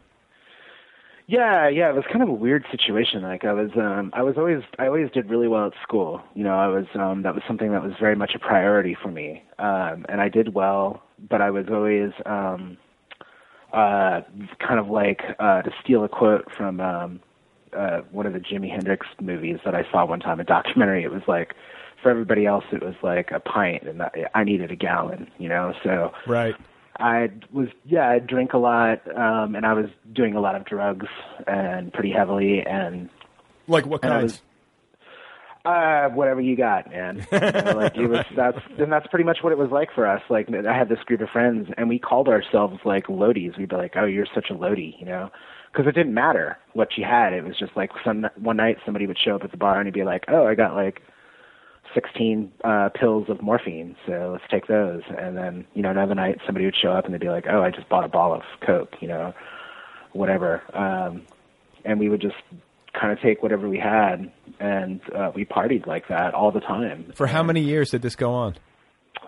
[1.28, 3.24] Yeah, yeah, it was kind of a weird situation.
[3.24, 6.22] Like I was, um, I was always, I always did really well at school.
[6.36, 9.10] You know, I was, um, that was something that was very much a priority for
[9.10, 11.02] me, um, and I did well.
[11.18, 12.78] But I was always, um,
[13.74, 14.22] uh,
[14.60, 17.20] kind of like uh, to steal a quote from um,
[17.76, 21.04] uh, one of the Jimi Hendrix movies that I saw one time, a documentary.
[21.04, 21.54] It was like,
[22.02, 25.30] for everybody else, it was like a pint, and I, I needed a gallon.
[25.38, 26.56] You know, so Right.
[26.98, 30.64] I was yeah, I drink a lot, um, and I was doing a lot of
[30.66, 31.08] drugs
[31.48, 33.10] and pretty heavily, and
[33.68, 34.42] Like what kinds?
[35.66, 37.26] uh, whatever you got, man.
[37.32, 40.06] You know, like it was that's and that's pretty much what it was like for
[40.08, 40.22] us.
[40.30, 43.58] Like I had this group of friends, and we called ourselves like Lodies.
[43.58, 45.32] We'd be like, "Oh, you're such a Lodi," you know,
[45.76, 47.34] because it didn't matter what she had.
[47.34, 49.88] It was just like some one night somebody would show up at the bar and
[49.88, 51.02] he'd be like, "Oh, I got like."
[51.94, 55.02] 16 uh, pills of morphine, so let's take those.
[55.18, 57.62] And then, you know, another night somebody would show up and they'd be like, oh,
[57.62, 59.34] I just bought a ball of Coke, you know,
[60.12, 60.62] whatever.
[60.76, 61.22] Um,
[61.86, 62.36] and we would just
[63.00, 67.14] kind of take whatever we had and uh, we partied like that all the time.
[67.16, 68.56] For how many years did this go on?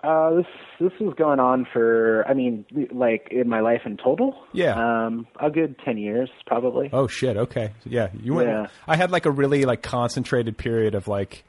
[0.02, 0.46] Uh, this
[0.80, 4.36] this was going on for, I mean, like in my life in total.
[4.52, 5.06] Yeah.
[5.06, 6.90] Um, a good ten years probably.
[6.92, 7.36] Oh shit.
[7.36, 7.72] Okay.
[7.84, 8.08] Yeah.
[8.20, 8.48] You went.
[8.48, 8.66] Yeah.
[8.86, 11.44] I had like a really like concentrated period of like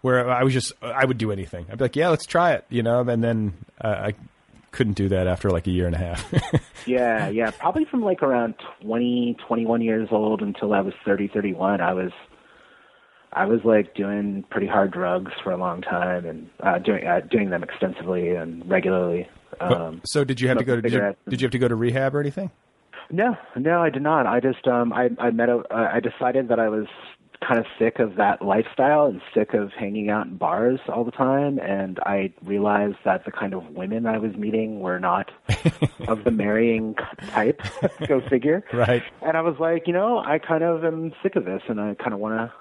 [0.00, 1.66] where I was just I would do anything.
[1.70, 4.14] I'd be like, yeah, let's try it, you know, and then uh, I
[4.70, 6.24] couldn't do that after like a year and a half.
[6.86, 11.80] yeah, yeah, probably from like around twenty, twenty-one years old until I was thirty, thirty-one.
[11.80, 12.12] I was,
[13.32, 17.20] I was like doing pretty hard drugs for a long time and uh, doing uh,
[17.20, 19.28] doing them extensively and regularly.
[19.60, 21.68] Um, so did you have to go to did you, did you have to go
[21.68, 22.50] to rehab or anything?
[23.10, 24.26] no, no, I did not.
[24.26, 26.86] I just um, I I met a, uh, I decided that I was
[27.46, 31.12] kind of sick of that lifestyle and sick of hanging out in bars all the
[31.12, 35.30] time and I realized that the kind of women I was meeting were not
[36.08, 36.96] of the marrying
[37.30, 37.60] type.
[38.08, 38.64] Go figure.
[38.72, 39.02] Right.
[39.22, 41.94] And I was like, you know, I kind of am sick of this, and I
[41.94, 42.52] kind of want to,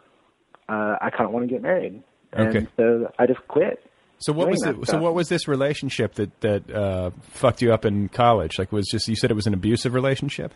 [0.70, 2.02] uh, I kind of want to get married.
[2.34, 2.68] And Okay.
[2.78, 3.84] so I just quit.
[4.20, 4.76] So what was it?
[4.88, 8.58] So what was this relationship that that uh, fucked you up in college?
[8.58, 10.54] Like, was just you said it was an abusive relationship?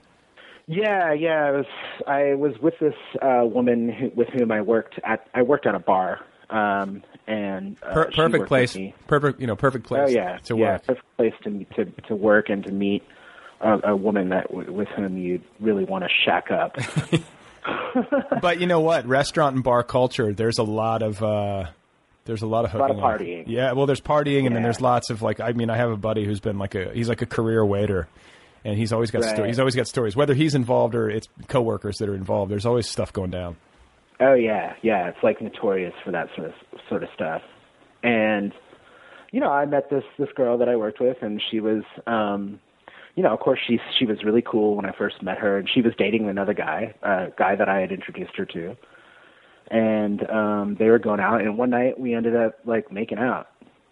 [0.68, 1.46] Yeah, yeah.
[1.46, 1.66] I was
[2.08, 5.28] I was with this uh, woman who, with whom I worked at.
[5.36, 8.76] I worked at a bar, um, and uh, Per- perfect place.
[9.08, 9.40] Perfect.
[9.40, 10.08] You know, perfect place.
[10.08, 10.88] Oh yeah, to yeah, work.
[10.88, 13.04] perfect place to to to work and to meet
[13.60, 16.78] a, a woman that w- with whom you really want to shack up.
[18.42, 19.06] but you know what?
[19.08, 20.34] Restaurant and bar culture.
[20.34, 21.22] There's a lot of.
[21.22, 21.66] Uh,
[22.26, 23.20] there's a lot of A lot of hooking up.
[23.20, 23.44] partying.
[23.48, 25.40] Yeah, well, there's partying, and then there's lots of like.
[25.40, 26.92] I mean, I have a buddy who's been like a.
[26.94, 28.08] He's like a career waiter,
[28.64, 29.32] and he's always got Right.
[29.34, 29.50] stories.
[29.50, 30.16] He's always got stories.
[30.16, 33.58] Whether he's involved or it's coworkers that are involved, there's always stuff going down.
[34.20, 35.08] Oh yeah, yeah.
[35.10, 36.54] It's like notorious for that sort of
[36.90, 37.42] sort of stuff.
[38.04, 38.54] And
[39.32, 42.60] you know, I met this this girl that I worked with, and she was, um,
[43.16, 45.70] you know, of course she she was really cool when I first met her, and
[45.70, 48.76] she was dating another guy, a guy that I had introduced her to,
[49.70, 53.48] and um, they were going out, and one night we ended up like making out,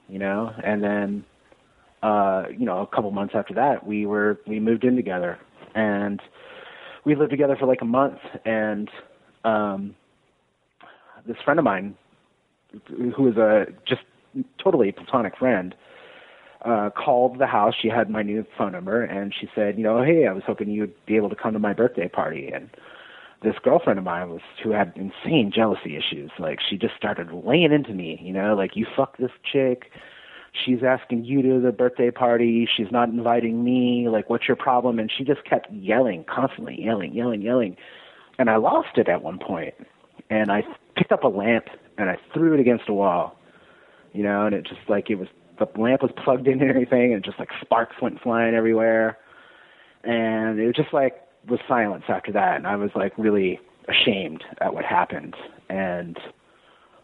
[0.08, 1.26] you know, and then,
[2.02, 5.38] uh, you know, a couple months after that, we were we moved in together,
[5.76, 6.22] and
[7.06, 8.90] we lived together for like a month, and
[9.44, 9.96] um,
[11.26, 11.96] this friend of mine
[12.88, 14.02] who was a just
[14.64, 15.76] totally platonic friend
[16.66, 17.74] uh, called the house.
[17.80, 20.70] She had my new phone number, and she said, you know, hey, I was hoping
[20.70, 22.52] you'd be able to come to my birthday party.
[22.54, 22.70] And
[23.44, 26.32] this girlfriend of mine was who had insane jealousy issues.
[26.38, 29.92] Like she just started laying into me, you know, like you fuck this chick.
[30.52, 32.68] She's asking you to the birthday party.
[32.76, 34.10] She's not inviting me.
[34.10, 34.98] Like, what's your problem?
[34.98, 37.78] And she just kept yelling, constantly yelling, yelling, yelling.
[38.40, 39.76] And I lost it at one point.
[40.30, 40.64] And I
[40.96, 41.66] picked up a lamp
[41.98, 43.40] and I threw it against a wall,
[44.12, 45.28] you know, and it just like it was
[45.60, 49.18] the lamp was plugged in and everything, and just like sparks went flying everywhere.
[50.04, 54.44] And it was just like was silence after that, and I was like really ashamed
[54.62, 55.36] at what happened.
[55.70, 56.18] And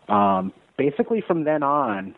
[0.07, 2.15] um, basically from then on,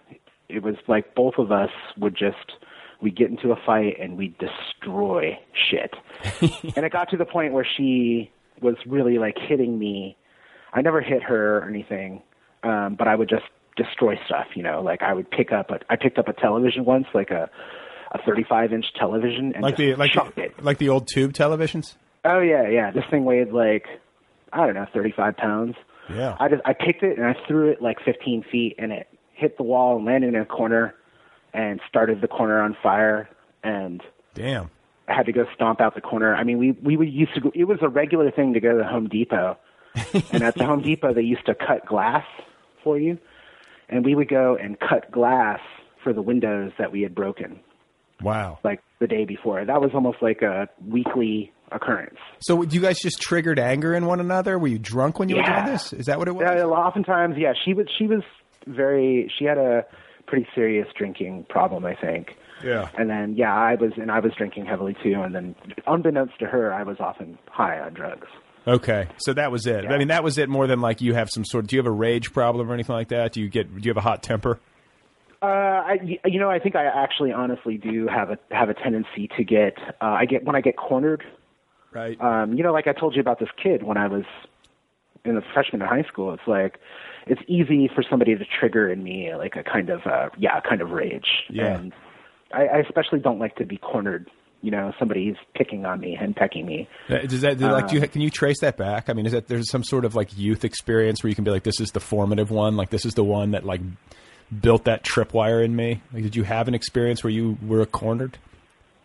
[0.49, 2.53] it was like both of us would just
[3.01, 5.37] we get into a fight and we destroy
[5.69, 5.93] shit.
[6.75, 8.31] and it got to the point where she
[8.61, 10.17] was really like hitting me.
[10.73, 12.21] I never hit her or anything,
[12.63, 13.45] um, but I would just
[13.77, 14.47] destroy stuff.
[14.55, 17.31] You know, like I would pick up a I picked up a television once, like
[17.31, 17.49] a
[18.11, 20.63] a 35 inch television, and like just the like the, it.
[20.63, 21.95] like the old tube televisions.
[22.25, 22.91] Oh yeah, yeah.
[22.91, 23.85] This thing weighed like
[24.51, 25.75] I don't know, 35 pounds.
[26.09, 26.35] Yeah.
[26.39, 29.57] I just I picked it and I threw it like 15 feet, and it hit
[29.57, 30.95] the wall and landed in a corner,
[31.53, 33.29] and started the corner on fire.
[33.63, 34.01] And
[34.33, 34.69] Damn.
[35.07, 36.35] I had to go stomp out the corner.
[36.35, 37.51] I mean, we we would used to go.
[37.53, 39.57] It was a regular thing to go to the Home Depot,
[40.31, 42.25] and at the Home Depot they used to cut glass
[42.83, 43.17] for you,
[43.89, 45.59] and we would go and cut glass
[46.03, 47.59] for the windows that we had broken,
[48.21, 48.59] Wow.
[48.63, 49.63] like the day before.
[49.65, 52.17] That was almost like a weekly occurrence.
[52.39, 54.57] So you guys just triggered anger in one another?
[54.57, 55.91] Were you drunk when you were doing this?
[55.93, 56.43] Is that what it was?
[56.45, 58.21] Yeah, oftentimes, yeah, she was she was
[58.65, 59.85] very she had a
[60.27, 62.35] pretty serious drinking problem, I think.
[62.63, 62.89] Yeah.
[62.97, 66.45] And then yeah, I was and I was drinking heavily too, and then unbeknownst to
[66.45, 68.27] her, I was often high on drugs.
[68.67, 69.85] Okay, so that was it.
[69.85, 69.93] Yeah.
[69.93, 70.49] I mean, that was it.
[70.49, 71.67] More than like you have some sort.
[71.67, 73.31] Do you have a rage problem or anything like that?
[73.31, 73.73] Do you get?
[73.73, 74.59] Do you have a hot temper?
[75.41, 79.29] Uh, I, you know, I think I actually, honestly, do have a have a tendency
[79.37, 79.77] to get.
[80.01, 81.23] Uh, I get when I get cornered.
[81.93, 82.19] Right.
[82.19, 84.25] Um, you know, like I told you about this kid when I was
[85.23, 86.33] in the freshman in high school.
[86.33, 86.79] It's like
[87.27, 90.81] it's easy for somebody to trigger in me like a kind of uh, yeah, kind
[90.81, 91.43] of rage.
[91.49, 91.77] Yeah.
[91.77, 91.93] And
[92.51, 94.29] I, I especially don't like to be cornered.
[94.61, 96.87] You know, somebody's picking on me and pecking me.
[97.09, 97.87] Does that like?
[97.87, 99.09] Do you, Um, can you trace that back?
[99.09, 101.51] I mean, is that there's some sort of like youth experience where you can be
[101.51, 102.75] like, this is the formative one.
[102.75, 103.81] Like this is the one that like
[104.61, 106.01] built that tripwire in me.
[106.13, 108.37] Like, did you have an experience where you were cornered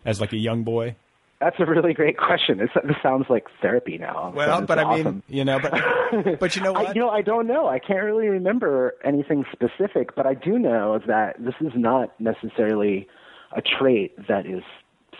[0.05, 0.95] as like a young boy?
[1.39, 2.57] That's a really great question.
[2.57, 4.31] This, this sounds like therapy now.
[4.33, 6.89] Well, but I mean, you know, but but you know what?
[6.89, 7.67] I, you know, I don't know.
[7.67, 13.07] I can't really remember anything specific, but I do know that this is not necessarily
[13.55, 14.63] a trait that is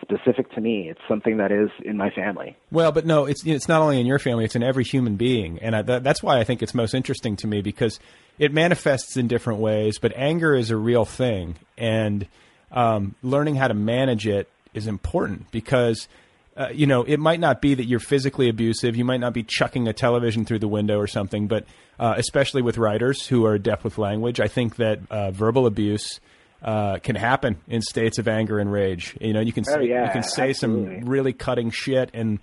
[0.03, 0.89] specific to me.
[0.89, 2.55] It's something that is in my family.
[2.71, 5.59] Well, but no, it's it's not only in your family; it's in every human being,
[5.59, 7.99] and I, that, that's why I think it's most interesting to me because
[8.37, 9.97] it manifests in different ways.
[9.99, 12.27] But anger is a real thing, and
[12.71, 16.07] um, learning how to manage it is important because.
[16.55, 18.95] Uh, you know, it might not be that you're physically abusive.
[18.95, 21.47] You might not be chucking a television through the window or something.
[21.47, 21.65] But
[21.97, 26.19] uh, especially with writers who are adept with language, I think that uh, verbal abuse
[26.63, 29.15] uh, can happen in states of anger and rage.
[29.19, 30.99] You know, you can Oh, say, yeah, you can say absolutely.
[31.01, 32.39] some really cutting shit and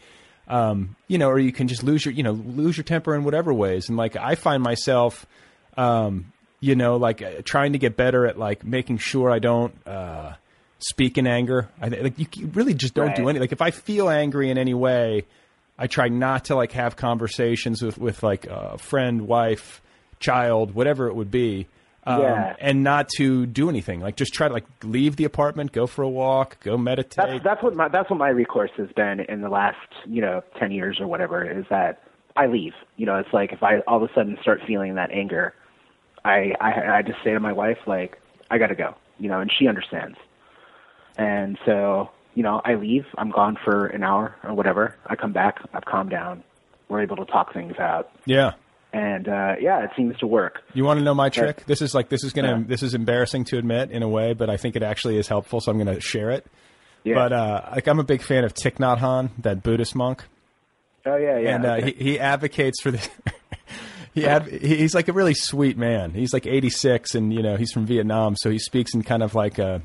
[0.48, 3.22] um, you know, or you can just lose your, you know, lose your temper in
[3.22, 3.88] whatever ways.
[3.88, 5.24] And like, I find myself,
[5.76, 9.72] um, you know, like uh, trying to get better at like making sure I don't
[9.86, 10.32] uh,
[10.80, 11.68] speak in anger.
[11.80, 13.38] I like you, you really just don't do any.
[13.38, 15.24] Like, if I feel angry in any way,
[15.78, 19.80] I try not to like have conversations with with like a friend, wife,
[20.18, 21.68] child, whatever it would be.
[22.04, 22.56] Um, Yeah.
[22.60, 24.00] and not to do anything.
[24.00, 27.16] Like just try to like leave the apartment, go for a walk, go meditate.
[27.16, 29.76] That's that's what my that's what my recourse has been in the last
[30.06, 31.44] you know ten years or whatever.
[31.44, 32.02] Is that
[32.36, 32.72] I leave.
[32.96, 35.54] You know, it's like if I all of a sudden start feeling that anger,
[36.24, 38.18] I I, I just say to my wife like
[38.50, 38.94] I got to go.
[39.18, 40.16] You know, and she understands.
[41.16, 43.04] And so you know, I leave.
[43.18, 44.96] I'm gone for an hour or whatever.
[45.06, 45.60] I come back.
[45.74, 46.44] I've calmed down.
[46.88, 48.10] We're able to talk things out.
[48.24, 48.52] yeah.
[48.92, 50.62] And uh, yeah, it seems to work.
[50.74, 51.64] You want to know my trick?
[51.66, 52.64] This is like this is gonna Yeah.
[52.66, 55.60] this is embarrassing to admit in a way, but I think it actually is helpful,
[55.60, 56.46] so I'm gonna share it.
[57.04, 57.14] Yeah.
[57.14, 60.24] But uh, like I'm a big fan of Thich Nhat Hanh, that Buddhist monk,
[61.06, 61.54] oh yeah, yeah.
[61.54, 61.92] and uh, okay.
[61.92, 63.08] he, he advocates for the.
[64.12, 64.26] he
[64.76, 66.10] he's like a really sweet man.
[66.10, 69.34] He's like 86, and you know he's from Vietnam, so he speaks in kind of
[69.36, 69.82] like a,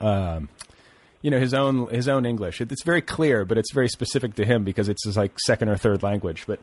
[0.00, 0.48] um,
[1.22, 2.60] you know his own his own English.
[2.60, 5.68] It, it's very clear, but it's very specific to him because it's his like second
[5.68, 6.44] or third language.
[6.46, 6.58] But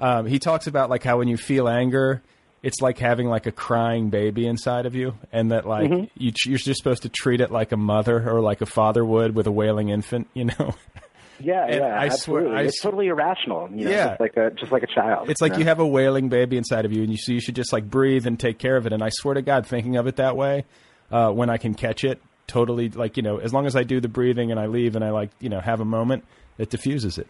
[0.00, 2.22] um, he talks about like how when you feel anger,
[2.62, 6.04] it's like having like a crying baby inside of you, and that like Mm-hmm.
[6.16, 9.34] you, you're just supposed to treat it like a mother or like a father would
[9.34, 10.28] with a wailing infant.
[10.34, 10.74] You know.
[11.40, 12.00] yeah, and yeah.
[12.00, 13.68] I swear- I it's totally irrational.
[13.72, 14.08] You know, Yeah.
[14.08, 15.30] just like a just like a child.
[15.30, 15.58] It's like know?
[15.58, 17.88] you have a wailing baby inside of you, and you so you should just like
[17.88, 18.92] breathe and take care of it.
[18.92, 20.64] And I swear to God, thinking of it that way,
[21.10, 24.00] uh, when I can catch it, totally like you know as long as I do
[24.00, 26.24] the breathing and I leave and I like you know have a moment,
[26.58, 27.26] it diffuses it,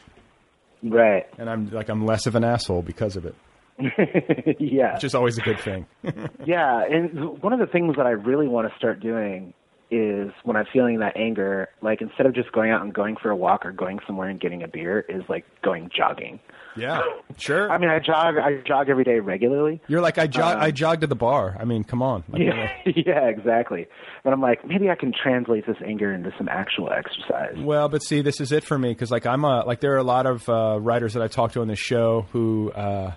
[0.82, 1.26] Right.
[1.38, 3.34] and I'm like I'm less of an asshole because of it,
[4.60, 4.94] yeah.
[4.94, 5.86] which is always a good thing.
[6.46, 9.52] Yeah, and one of the things that I really want to start doing
[9.90, 13.30] is when I'm feeling that anger, like instead of just going out and going for
[13.30, 16.40] a walk or going somewhere and getting a beer, is like going jogging.
[16.76, 17.02] yeah,
[17.36, 17.70] sure.
[17.70, 18.36] I mean, I jog.
[18.38, 19.80] I jog every day regularly.
[19.88, 20.56] You're like I jog.
[20.56, 21.56] Um, I jog to the bar.
[21.58, 22.24] I mean, come on.
[22.28, 23.86] Like, Yeah, yeah, exactly.
[24.22, 27.56] But I'm like, maybe I can translate this anger into some actual exercise.
[27.58, 29.98] Well, but see, this is it for me because like I'm a like there are
[29.98, 33.12] a lot of uh, writers that I talk to on this show who uh,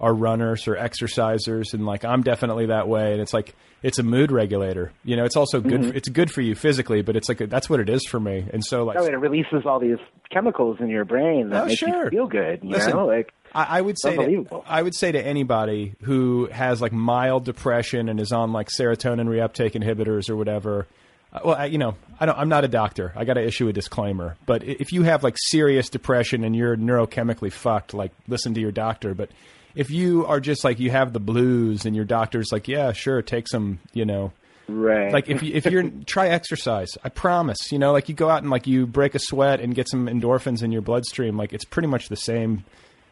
[0.00, 3.12] are runners or exercisers, and like I'm definitely that way.
[3.12, 4.92] And it's like it's a mood regulator.
[5.04, 5.80] You know, it's also good.
[5.80, 5.94] Mhm.
[5.96, 8.46] It's good for you physically, but it's like a, that's what it is for me.
[8.52, 9.98] And so like Oh, it releases all these
[10.30, 12.04] chemicals in your brain that Oh, make sure.
[12.04, 12.60] you feel good.
[12.62, 14.62] You Listen, know, like I, I would say to.
[14.66, 19.28] I would say to anybody who has like mild depression and is on like serotonin
[19.28, 20.86] reuptake inhibitors or whatever.
[21.32, 23.12] uh, Well, I, you know, I don't, I'm not a doctor.
[23.16, 24.36] I got to issue a disclaimer.
[24.46, 28.72] But if you have like serious depression and you're neurochemically fucked, like listen to your
[28.72, 29.14] doctor.
[29.14, 29.30] But
[29.76, 33.22] if you are just like you have the blues and your doctor's like, yeah, sure,
[33.22, 34.32] take some, you know,
[34.68, 35.12] right.
[35.12, 37.70] like if you, if you're try exercise, I promise.
[37.70, 40.06] You know, like you go out and like you break a sweat and get some
[40.08, 41.36] endorphins in your bloodstream.
[41.36, 42.64] Like it's pretty much the same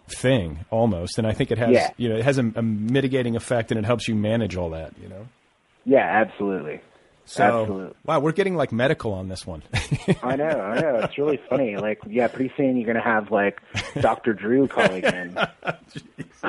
[0.08, 1.18] thing almost.
[1.18, 1.90] And I think it has Yeah.
[1.96, 4.92] you know it has a, a mitigating effect and it helps you manage all that.
[5.00, 5.28] You know.
[5.84, 6.80] yeah, absolutely.
[7.26, 7.94] So Absolutely.
[8.04, 9.62] wow, we're getting like medical on this one.
[10.22, 10.96] I know, I know.
[10.98, 11.76] It's really funny.
[11.76, 13.60] Like, yeah, pretty soon you're gonna have like
[14.00, 14.34] Dr.
[14.34, 15.38] Drew calling in.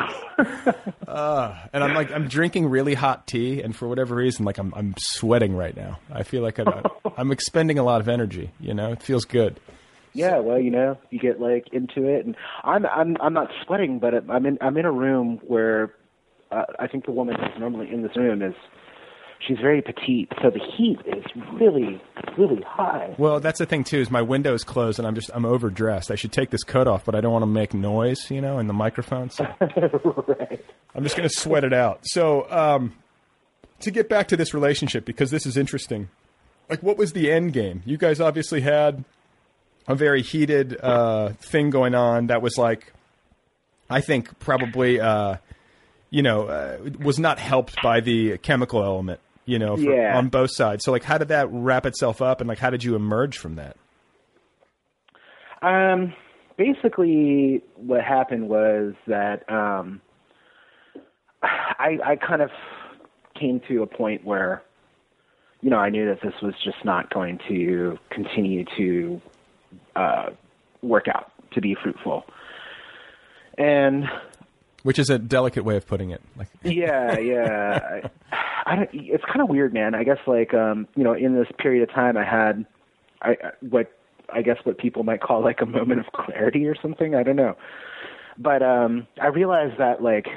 [1.07, 4.73] uh, and I'm like I'm drinking really hot tea, and for whatever reason, like I'm
[4.75, 5.99] I'm sweating right now.
[6.11, 6.83] I feel like I'm,
[7.17, 8.51] I'm expending a lot of energy.
[8.59, 9.59] You know, it feels good.
[10.11, 13.99] Yeah, well, you know, you get like into it, and I'm I'm I'm not sweating,
[13.99, 15.93] but I'm in I'm in a room where
[16.51, 18.55] uh, I think the woman who's normally in this room is
[19.47, 21.23] she's very petite, so the heat is
[21.53, 22.01] really
[22.37, 23.15] really high.
[23.17, 23.99] Well, that's the thing too.
[23.99, 26.11] Is my window is closed and I'm just I'm overdressed.
[26.11, 28.59] I should take this coat off, but I don't want to make noise, you know,
[28.59, 29.29] in the microphone.
[29.29, 31.99] So I'm just going to sweat it out.
[32.03, 32.93] So um,
[33.81, 36.09] to get back to this relationship, because this is interesting.
[36.69, 37.83] Like, what was the end game?
[37.85, 39.03] You guys obviously had
[39.87, 42.27] a very heated uh, thing going on.
[42.27, 42.91] That was like,
[43.89, 45.37] I think probably, uh,
[46.09, 49.19] you know, uh, was not helped by the chemical element.
[49.45, 50.17] You know, for, Yeah.
[50.17, 50.83] on both sides.
[50.83, 53.55] So, like, how did that wrap itself up, and like, how did you emerge from
[53.55, 53.77] that?
[55.61, 56.13] Um,
[56.57, 60.01] basically, what happened was that um,
[61.43, 62.49] I I kind of
[63.39, 64.63] came to a point where,
[65.61, 69.21] you know, I knew that this was just not going to continue to
[69.95, 70.29] uh,
[70.81, 72.25] work out to be fruitful,
[73.57, 74.05] and
[74.85, 76.21] Which is a delicate way of putting it.
[76.37, 78.01] Like, yeah, yeah.
[78.31, 79.95] I, I don't, it's kind of weird, man.
[79.95, 82.67] I guess like um, you know, in this period of time, I had
[83.19, 83.91] I what
[84.31, 87.15] I guess what people might call like a moment of clarity or something.
[87.15, 87.55] I don't know,
[88.37, 90.27] but um, I realized that like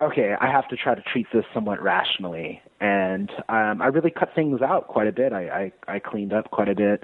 [0.00, 4.32] okay, I have to try to treat this somewhat rationally, and um, I really cut
[4.36, 5.32] things out quite a bit.
[5.32, 7.02] I I, I cleaned up quite a bit,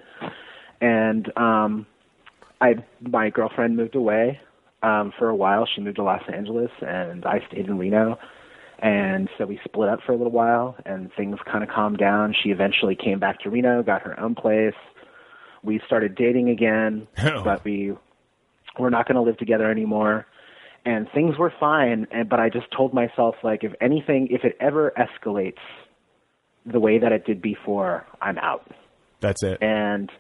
[0.81, 1.85] and um,
[2.61, 4.39] I my girlfriend moved away
[4.83, 5.67] um, for a while.
[5.73, 8.19] She moved to Los Angeles, and I stayed in Reno.
[8.79, 12.35] And so we split up for a little while, and things kind of calmed down.
[12.43, 14.75] She eventually came back to Reno, got her own place.
[15.63, 17.93] We started dating again, but we
[18.79, 20.27] we're not going to live together anymore.
[20.85, 24.57] And things were fine, and but I just told myself like, if anything, if it
[24.61, 25.63] ever escalates
[26.67, 28.69] the way that it did before, I'm out.
[29.21, 29.63] That's it.
[29.63, 30.11] And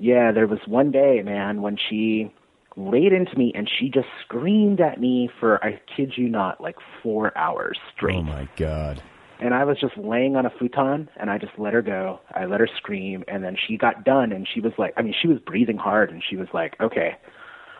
[0.00, 2.32] yeah, there was one day, man, when she
[2.76, 6.76] laid into me and she just screamed at me for I kid you not, like
[7.02, 8.16] four hours straight.
[8.16, 9.02] Oh my god.
[9.40, 12.20] And I was just laying on a futon and I just let her go.
[12.34, 15.14] I let her scream and then she got done and she was like I mean,
[15.20, 17.16] she was breathing hard and she was like, Okay,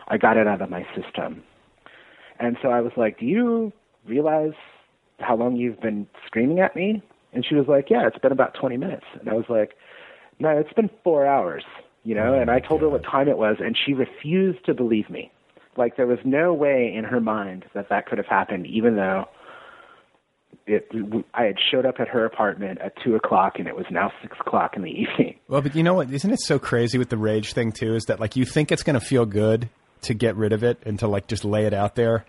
[0.08, 1.42] I got it out of my system.
[2.38, 3.72] And so I was like, Do you
[4.06, 4.54] realize
[5.20, 7.02] how long you've been screaming at me?
[7.32, 9.06] And she was like, Yeah, it's been about twenty minutes.
[9.18, 9.72] And I was like,
[10.38, 11.64] No, it's been four hours,
[12.04, 15.08] you know, and I told her what time it was and she refused to believe
[15.10, 15.32] me.
[15.76, 19.24] Like there was no way in her mind that that could have happened, even though
[20.66, 20.88] it
[21.34, 24.36] I had showed up at her apartment at two o'clock and it was now six
[24.38, 25.36] o'clock in the evening.
[25.48, 26.10] Well, but you know what?
[26.10, 27.94] Isn't it so crazy with the rage thing too?
[27.94, 29.68] Is that like you think it's going to feel good
[30.02, 32.24] to get rid of it and to like just lay it out there,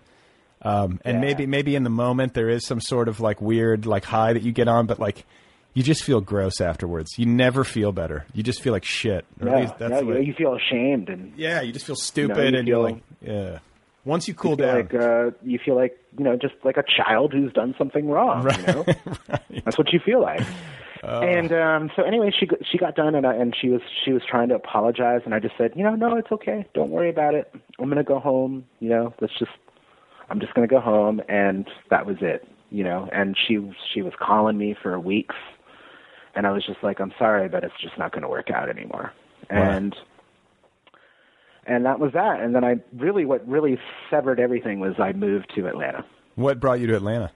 [0.62, 4.04] um, and maybe maybe in the moment there is some sort of like weird like
[4.04, 5.24] high that you get on, but like
[5.76, 7.18] you just feel gross afterwards.
[7.18, 8.24] You never feel better.
[8.32, 9.26] You just feel like shit.
[9.40, 11.94] Or at No, least that's no, you, you feel ashamed and yeah, you just feel
[11.94, 13.58] you stupid, know, you and you're like, yeah.
[14.06, 16.84] Once you cool you down, like uh, you feel like you know just like a
[16.84, 18.48] child who's done something wrong.
[18.50, 18.84] You know,
[19.64, 20.40] that's what you feel like.
[21.02, 24.22] and um, so anyway, she she got done, and I, and she was she was
[24.28, 27.34] trying to apologize, and I just said, you know, no, it's okay, don't worry about
[27.34, 27.52] it.
[27.78, 28.64] I'm gonna go home.
[28.80, 29.50] You know, let's just
[30.30, 32.46] I'm just gonna go home, and that was it.
[32.70, 33.58] You know, and she
[33.92, 35.34] she was calling me for weeks,
[36.36, 39.12] and I was just like, I'm sorry, but it's just not gonna work out anymore.
[39.50, 39.96] And
[41.66, 42.40] and that was that.
[42.40, 43.78] And then I really what really
[44.10, 46.04] severed everything was I moved to Atlanta.
[46.36, 47.32] What brought you to Atlanta?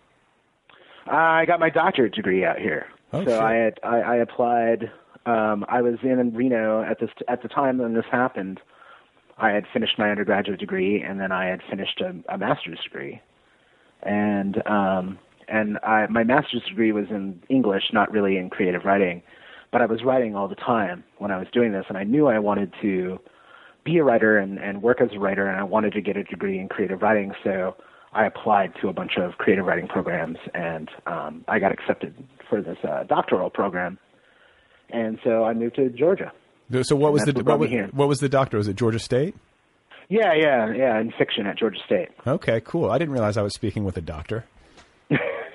[1.06, 2.86] I got my doctorate degree out here.
[3.12, 3.40] Oh, so shit.
[3.40, 4.92] I had I, I applied.
[5.26, 8.60] Um, I was in Reno at this at the time when this happened.
[9.38, 13.22] I had finished my undergraduate degree, and then I had finished a, a master's degree,
[14.02, 15.18] and um,
[15.50, 19.22] and I, my master's degree was in English, not really in creative writing,
[19.72, 22.26] but I was writing all the time when I was doing this, and I knew
[22.26, 23.18] I wanted to
[23.84, 26.24] be a writer and, and work as a writer, and I wanted to get a
[26.24, 27.76] degree in creative writing, so
[28.12, 32.14] I applied to a bunch of creative writing programs, and um, I got accepted
[32.48, 33.98] for this uh, doctoral program,
[34.90, 36.32] and so I moved to Georgia.
[36.82, 38.56] So what was the what what what was the doctor?
[38.56, 39.34] Was it Georgia State?
[40.08, 42.08] Yeah, yeah, yeah, in fiction at Georgia State.
[42.26, 42.90] Okay, cool.
[42.90, 44.44] I didn't realize I was speaking with a doctor.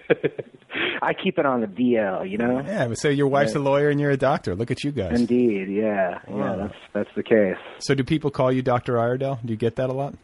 [1.02, 2.62] I keep it on the DL, you know.
[2.66, 3.60] Yeah, but so your wife's Yeah.
[3.60, 4.56] a lawyer and you're a doctor.
[4.56, 5.20] Look at you guys.
[5.20, 7.58] Indeed, yeah, yeah, that's that's the case.
[7.80, 8.94] So do people call you Dr.
[8.94, 9.40] Iredell?
[9.46, 10.16] Do you get that a lot?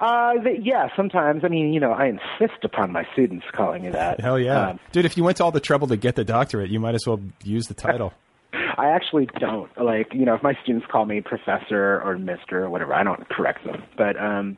[0.00, 1.42] Uh, th- yeah, sometimes.
[1.44, 4.20] I mean, you know, I insist upon my students calling me that.
[4.20, 4.68] Hell yeah.
[4.70, 6.94] Um, Dude, if you went to all the trouble to get the doctorate, you might
[6.94, 8.12] as well use the title.
[8.52, 12.70] I actually don't like, you know, if my students call me professor or mister or
[12.70, 13.82] whatever, I don't correct them.
[13.96, 14.56] But um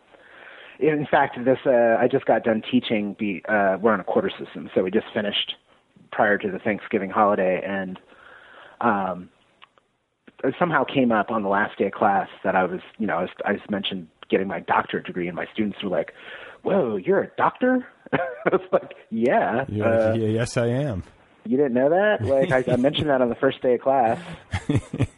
[0.80, 4.30] in fact, this uh I just got done teaching be uh we're on a quarter
[4.30, 5.54] system, so we just finished
[6.12, 7.98] prior to the Thanksgiving holiday and
[8.80, 9.28] um
[10.42, 13.18] it somehow came up on the last day of class that I was, you know,
[13.18, 16.14] I, was, I just mentioned getting my doctorate degree, and my students were like,
[16.62, 18.18] "Whoa, you're a doctor?" I
[18.50, 21.02] was like, "Yeah." You're uh, yeah, yes, I am.
[21.44, 22.22] You didn't know that?
[22.26, 24.18] Like I, I mentioned that on the first day of class.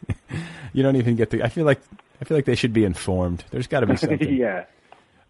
[0.73, 1.43] You don't even get the.
[1.43, 1.79] I feel like
[2.19, 3.45] I feel like they should be informed.
[3.51, 4.33] There's got to be something.
[4.35, 4.65] yeah.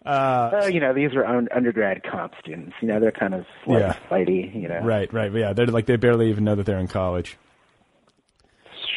[0.04, 2.74] Uh, you know, these are un- undergrad comp students.
[2.82, 3.96] You know, they're kind of like Yeah.
[4.10, 4.54] fighty.
[4.54, 5.32] You know, Right, right.
[5.32, 7.36] Yeah, they're like they barely even know that they're in college.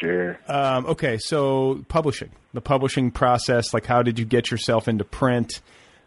[0.01, 0.38] Sure.
[0.47, 3.74] Um, okay, so publishing, the publishing process.
[3.74, 5.62] Like, how did you get yourself into print?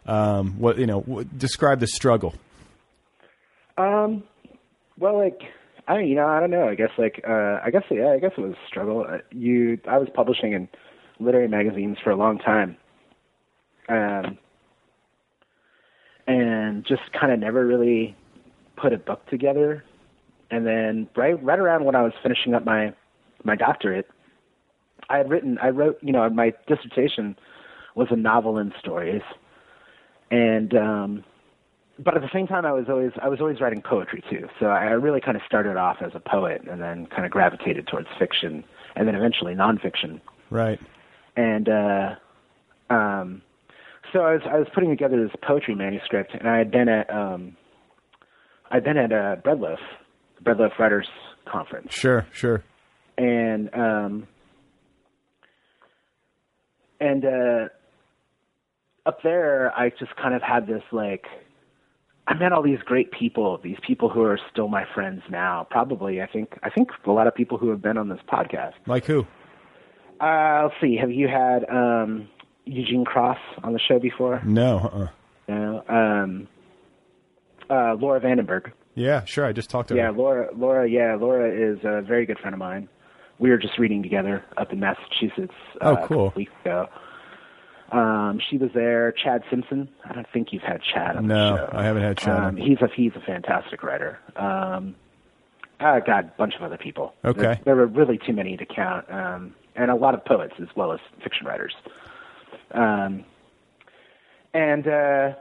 [0.05, 0.99] Um, what you know?
[1.01, 2.33] What, describe the struggle.
[3.77, 4.23] Um,
[4.97, 5.41] well, like
[5.87, 6.67] I, you know, I don't know.
[6.69, 9.05] I guess like uh, I guess yeah, I guess it was a struggle.
[9.09, 10.69] Uh, you, I was publishing in
[11.19, 12.77] literary magazines for a long time,
[13.89, 14.37] um,
[16.31, 18.15] and just kind of never really
[18.77, 19.83] put a book together.
[20.49, 22.93] And then right right around when I was finishing up my
[23.43, 24.07] my doctorate,
[25.09, 27.35] I had written, I wrote, you know, my dissertation
[27.95, 29.21] was a novel in stories,
[30.29, 31.23] and um,
[31.99, 34.47] but at the same time, I was always I was always writing poetry too.
[34.59, 37.87] So I really kind of started off as a poet, and then kind of gravitated
[37.87, 38.63] towards fiction,
[38.95, 40.21] and then eventually nonfiction.
[40.49, 40.79] Right.
[41.37, 42.15] And uh,
[42.89, 43.41] um,
[44.13, 47.09] so I was I was putting together this poetry manuscript, and I had been at
[47.09, 47.55] um,
[48.69, 49.79] I'd been at a Bread Loaf,
[50.43, 51.07] Breadloaf Writers
[51.51, 52.63] Conference, Sure, sure.
[53.17, 54.27] and um,
[56.99, 57.67] and uh,
[59.05, 61.25] up there, I just kind of had this like,
[62.27, 65.65] I met all these great people, these people who are still my friends now.
[65.69, 68.73] Probably, I think, I think a lot of people who have been on this podcast.
[68.85, 69.25] Like who?
[70.19, 72.29] Uh, let's see, have you had um,
[72.65, 74.41] Eugene Cross on the show before?
[74.45, 74.77] No.
[74.77, 75.07] Uh-uh.
[75.47, 75.83] No.
[75.87, 76.47] Um,
[77.69, 78.71] uh, Laura van den Berg.
[78.95, 79.45] Yeah, sure.
[79.45, 80.11] I just talked to Yeah, her.
[80.11, 80.49] Laura.
[80.55, 80.89] Laura.
[80.89, 82.89] Yeah, Laura is a very good friend of mine.
[83.39, 85.53] We were just reading together up in Massachusetts.
[85.81, 86.27] Oh, uh, a cool.
[86.29, 86.87] couple weeks ago.
[87.91, 89.11] Um, she was there.
[89.11, 89.89] Chad Simpson.
[90.05, 91.77] I don't think you've had Chad on No, the show.
[91.77, 92.37] I haven't had Chad.
[92.37, 94.19] Um, he's a he's a fantastic writer.
[94.35, 94.95] Um,
[95.79, 97.13] uh, God, a bunch of other people.
[97.25, 97.41] Okay.
[97.41, 100.67] There, there were really too many to count, um, and a lot of poets as
[100.75, 101.73] well as fiction writers.
[102.73, 103.25] Um,
[104.53, 105.33] and uh,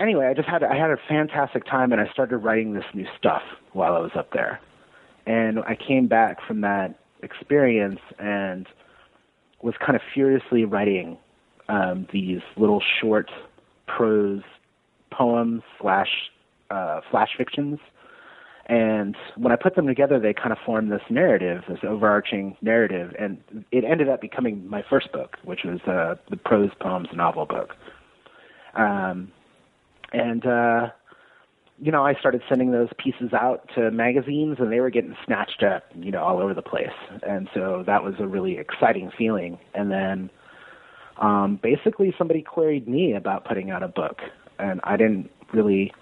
[0.00, 3.06] anyway, I just had I had a fantastic time, and I started writing this new
[3.18, 4.60] stuff while I was up there.
[5.26, 8.66] And I came back from that experience and
[9.62, 11.16] was kind of furiously writing
[11.68, 13.30] um, these little short
[13.86, 14.42] prose
[15.12, 16.08] poems slash
[16.70, 17.78] uh, flash fictions.
[18.66, 23.12] And when I put them together, they kind of formed this narrative, this overarching narrative,
[23.18, 23.38] and
[23.72, 27.74] it ended up becoming my first book, which was uh, the prose poems novel book.
[28.74, 29.32] Um,
[30.12, 30.90] and uh,
[31.82, 35.64] you know, I started sending those pieces out to magazines, and they were getting snatched
[35.64, 36.94] up, you know, all over the place.
[37.26, 39.58] And so that was a really exciting feeling.
[39.74, 40.30] And then,
[41.20, 44.20] um, basically, somebody queried me about putting out a book,
[44.60, 45.92] and I didn't really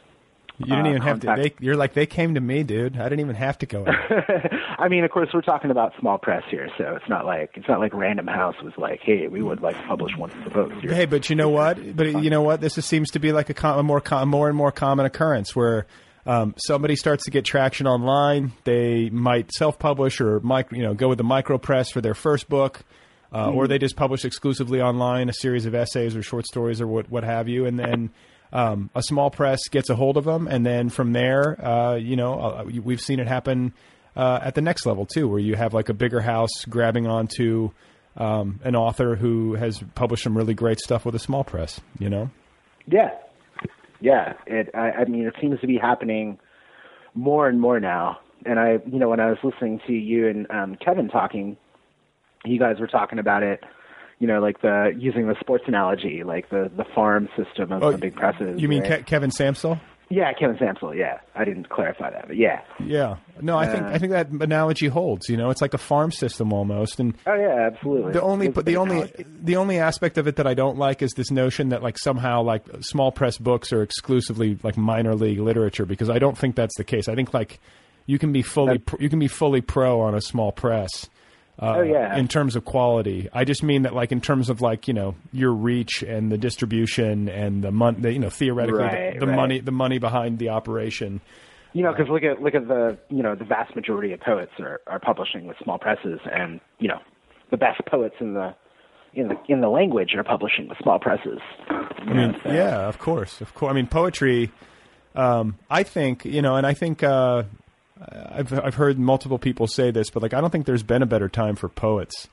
[0.60, 1.34] You didn't uh, even have to.
[1.36, 2.98] They, you're like they came to me, dude.
[2.98, 3.86] I didn't even have to go.
[4.78, 7.66] I mean, of course, we're talking about small press here, so it's not like it's
[7.66, 10.50] not like Random House was like, "Hey, we would like to publish one of the
[10.50, 10.92] books." Here.
[10.92, 11.96] Hey, but you know what?
[11.96, 12.60] But you know what?
[12.60, 15.06] This is, seems to be like a, com- a more com- more and more common
[15.06, 15.86] occurrence where
[16.26, 18.52] um, somebody starts to get traction online.
[18.64, 22.50] They might self-publish or mic- you know go with the micro press for their first
[22.50, 22.80] book,
[23.32, 26.86] uh, or they just publish exclusively online a series of essays or short stories or
[26.86, 28.10] what what have you, and then.
[28.52, 32.16] Um, a small press gets a hold of them, and then from there, uh, you
[32.16, 33.72] know, uh, we've seen it happen
[34.16, 37.70] uh, at the next level too, where you have like a bigger house grabbing onto
[38.16, 41.80] um, an author who has published some really great stuff with a small press.
[41.98, 42.30] You know,
[42.86, 43.10] Yeah,
[44.00, 44.34] yeah.
[44.46, 44.70] It.
[44.74, 46.38] I, I mean, it seems to be happening
[47.14, 48.18] more and more now.
[48.44, 51.56] And I, you know, when I was listening to you and um, Kevin talking,
[52.44, 53.62] you guys were talking about it.
[54.20, 57.90] You know, like the using the sports analogy, like the the farm system of Oh,
[57.92, 58.60] the big presses.
[58.60, 59.02] you mean right?
[59.02, 59.80] Ke- Kevin Sampsell?
[60.10, 60.94] yeah, Kevin Sampsell.
[60.94, 62.60] Yeah, I didn't clarify that, but yeah.
[62.84, 65.28] Yeah, no, I think Uh, I think that analogy holds.
[65.30, 68.12] You know, it's like a farm system almost, and Oh yeah, absolutely.
[68.12, 69.24] the only It's the only analogy.
[69.42, 72.42] the only aspect of it that I don't like is this notion that like somehow
[72.42, 76.76] like small press books are exclusively like minor league literature because I don't think that's
[76.76, 77.08] the case.
[77.08, 77.58] I think like
[78.04, 81.08] you can be fully pr- you can be fully pro on a small press.
[81.60, 82.16] Uh, Oh, yeah.
[82.16, 85.14] In terms of quality, I just mean that like in terms of like you know
[85.32, 89.36] your reach and the distribution and the money, you know theoretically Right, the, the right.
[89.36, 91.20] money the money behind the operation.
[91.72, 94.52] You know, because look at look at the you know the vast majority of poets
[94.58, 96.98] are are publishing with small presses, and you know
[97.50, 98.54] the best poets in the
[99.14, 101.38] in the in the language are publishing with small presses.
[101.68, 103.70] I mean, yeah, of course, of course.
[103.70, 104.50] I mean, poetry.
[105.14, 107.42] Um, I think you know, and I think uh,
[108.00, 111.06] I've I've heard multiple people say this, but like I don't think there's been a
[111.06, 112.28] better time for poets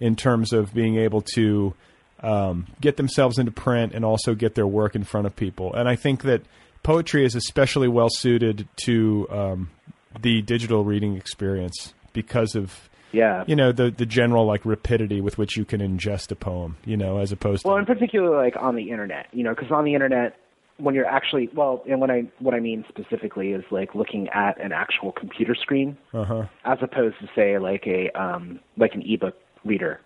[0.00, 1.72] in terms of being able to
[2.20, 5.72] um, get themselves into print and also get their work in front of people.
[5.74, 6.42] And I think that
[6.82, 9.70] poetry is especially well suited to um,
[10.20, 13.44] the digital reading experience because of Yeah.
[13.46, 16.76] you know the the general like rapidity with which you can ingest a poem.
[16.84, 19.70] You know, as opposed to Well, in particular, like on the internet, you know, because
[19.70, 20.36] on the internet,
[20.78, 24.60] when you're actually well, and when I what I mean specifically is like looking at
[24.60, 26.46] an actual computer screen, uh-huh.
[26.64, 30.00] as opposed to say like a um like an ebook reader,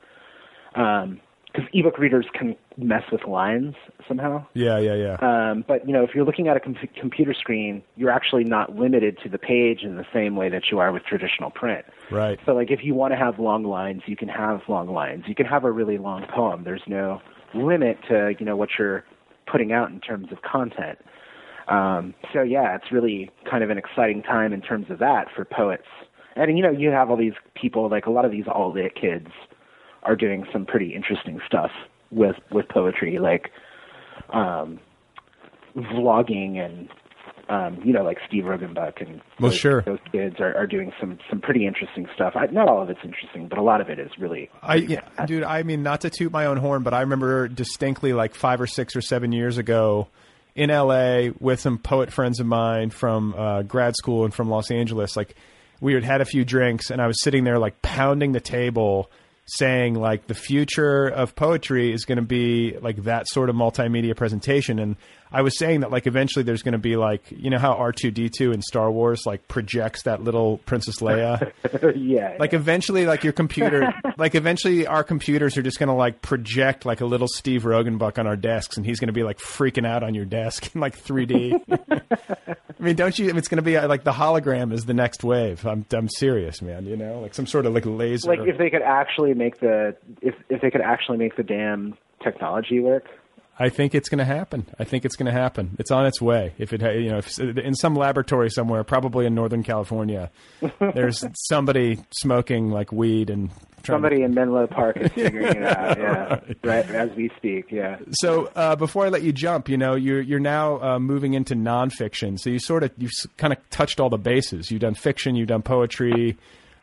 [0.72, 3.74] because ebook readers can mess with lines
[4.06, 4.44] somehow.
[4.54, 5.14] Yeah, yeah, yeah.
[5.50, 8.76] Um, but you know, if you're looking at a com- computer screen, you're actually not
[8.76, 11.84] limited to the page in the same way that you are with traditional print.
[12.10, 12.38] right.
[12.46, 15.24] So, like, if you want to have long lines, you can have long lines.
[15.26, 16.62] You can have a really long poem.
[16.64, 17.20] There's no
[17.54, 19.04] limit to you know what you're
[19.50, 20.98] putting out in terms of content.
[21.68, 25.44] Um, so yeah, it's really kind of an exciting time in terms of that for
[25.44, 25.86] poets.
[26.36, 28.94] And you know, you have all these people, like a lot of these alt lit
[28.94, 29.28] kids,
[30.02, 31.70] are doing some pretty interesting stuff
[32.10, 33.50] with with poetry, like
[34.32, 34.78] um,
[35.76, 36.88] vlogging and
[37.50, 39.82] um, you know, like Steve Roggenbuck and Well, those, sure.
[39.82, 42.34] those kids are, are doing some some pretty interesting stuff.
[42.36, 44.48] I, not all of it's interesting, but a lot of it is really.
[44.62, 48.12] I, yeah, dude, I mean, not to toot my own horn, but I remember distinctly
[48.12, 50.06] like five or six or seven years ago
[50.54, 54.70] in LA with some poet friends of mine from uh, grad school and from Los
[54.70, 55.16] Angeles.
[55.16, 55.34] Like,
[55.80, 59.10] we had had a few drinks, and I was sitting there like pounding the table,
[59.46, 64.16] saying like the future of poetry is going to be like that sort of multimedia
[64.16, 64.78] presentation.
[64.78, 64.96] And
[65.32, 67.92] I was saying that like eventually there's going to be like you know how R
[67.92, 71.52] two D two in Star Wars like projects that little Princess Leia.
[71.96, 76.22] yeah, Like eventually, like your computer, like eventually our computers are just going to like
[76.22, 79.38] project like a little Steve Roggenbuck on our desks, and he's going to be like
[79.38, 81.60] freaking out on your desk in like 3D.
[82.80, 83.28] I mean, don't you?
[83.36, 85.66] It's going to be like the hologram is the next wave.
[85.66, 86.86] I'm, I'm serious, man.
[86.86, 88.28] You know, like some sort of like laser.
[88.28, 91.96] like if they could actually make the if if they could actually make the damn
[92.22, 93.06] technology work.
[93.60, 94.66] I think it's going to happen.
[94.78, 95.76] I think it's going to happen.
[95.78, 96.54] It's on its way.
[96.56, 100.30] If it, you know, if, in some laboratory somewhere, probably in Northern California,
[100.80, 103.50] there's somebody smoking like weed and
[103.82, 105.90] trying to Somebody in Menlo Park is figuring it out.
[106.00, 107.70] Yeah, right as we speak.
[107.70, 107.98] Yeah.
[108.12, 111.54] So uh, before I let you jump, you know you're you're now uh, moving into
[111.54, 112.38] nonfiction.
[112.38, 114.70] So you sort of you've kind of touched all the bases.
[114.70, 116.38] You've done fiction, you've done poetry,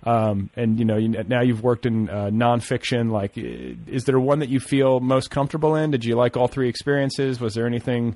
[0.07, 3.11] um, and you know you, now you've worked in uh, nonfiction.
[3.11, 5.91] Like, is there one that you feel most comfortable in?
[5.91, 7.41] Did you like all three experiences?
[7.41, 8.15] Was there anything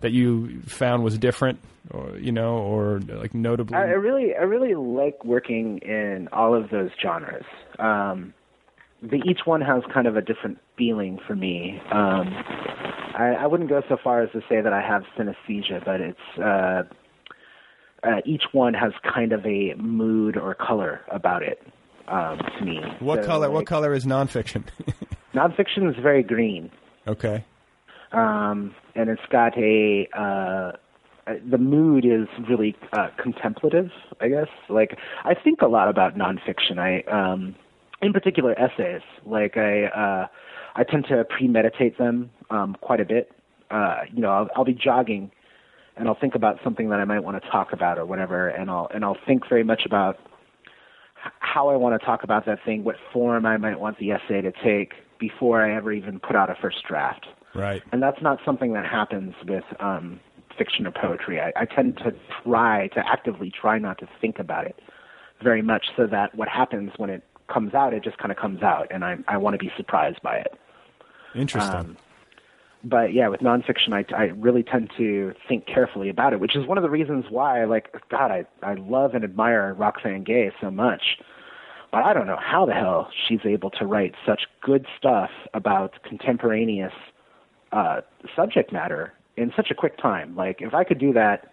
[0.00, 1.60] that you found was different,
[1.92, 3.76] or you know, or like notably?
[3.76, 7.44] I, really, I really like working in all of those genres.
[7.78, 8.34] Um,
[9.00, 11.80] the, each one has kind of a different feeling for me.
[11.92, 12.34] Um,
[13.16, 16.38] I, I wouldn't go so far as to say that I have synesthesia, but it's
[16.42, 16.82] uh,
[18.04, 21.60] uh, each one has kind of a mood or color about it
[22.08, 22.80] um, to me.
[23.00, 23.50] what So, color?
[23.50, 24.64] what color is nonfiction?
[25.34, 26.70] Nonfiction is very green.
[27.06, 27.44] okay.
[28.12, 30.72] um, and it's got a uh,
[31.26, 33.90] uh, the mood is really uh, contemplative.
[34.20, 34.48] I guess.
[34.68, 36.78] Like I think a lot about nonfiction.
[36.78, 37.54] I, um,
[38.00, 39.02] in particular, essays.
[39.26, 40.26] Like I, uh,
[40.76, 43.30] I tend to premeditate them um, quite a bit.
[43.70, 45.30] Uh, you know, I'll, I'll be jogging,
[45.98, 48.70] and I'll think about something that I might want to talk about or whatever, and
[48.70, 50.18] I'll and I'll think very much about
[51.40, 54.40] how I want to talk about that thing, what form I might want the essay
[54.40, 57.26] to take before I ever even put out a first draft.
[57.54, 57.82] Right.
[57.92, 60.20] And that's not something that happens with um,
[60.56, 61.40] fiction or poetry.
[61.40, 62.14] I, I tend to
[62.44, 64.78] try to actively try not to think about it
[65.42, 68.62] very much, so that what happens when it comes out, it just kind of comes
[68.62, 70.52] out, and I I want to be surprised by it.
[71.34, 71.74] Interesting.
[71.74, 71.96] Um,
[72.84, 76.66] but yeah, with nonfiction, I, I really tend to think carefully about it, which is
[76.66, 80.70] one of the reasons why, like, God, I, I love and admire Roxane Gay so
[80.70, 81.02] much.
[81.90, 85.94] But I don't know how the hell she's able to write such good stuff about
[86.04, 86.92] contemporaneous
[87.72, 88.02] uh,
[88.36, 90.36] subject matter in such a quick time.
[90.36, 91.52] Like, if I could do that,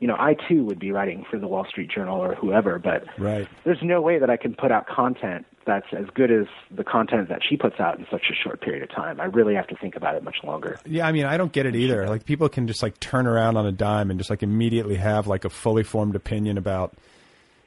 [0.00, 3.04] you know, I too would be writing for the Wall Street Journal or whoever, but
[3.18, 3.48] right.
[3.64, 7.28] there's no way that I can put out content that's as good as the content
[7.28, 9.20] that she puts out in such a short period of time.
[9.20, 10.78] I really have to think about it much longer.
[10.86, 12.08] Yeah, I mean, I don't get it either.
[12.08, 15.26] Like people can just like turn around on a dime and just like immediately have
[15.26, 16.94] like a fully formed opinion about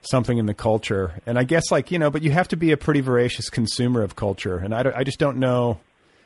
[0.01, 1.21] something in the culture.
[1.25, 4.01] And I guess like, you know, but you have to be a pretty voracious consumer
[4.01, 4.57] of culture.
[4.57, 5.79] And I, I just don't know.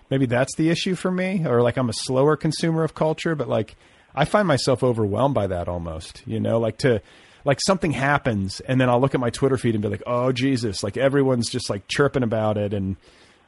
[0.09, 3.47] Maybe that's the issue for me or like I'm a slower consumer of culture, but
[3.47, 3.75] like
[4.13, 7.01] I find myself overwhelmed by that almost, you know, like to
[7.45, 10.31] like something happens and then I'll look at my Twitter feed and be like, "Oh
[10.31, 12.95] Jesus," like everyone's just like chirping about it and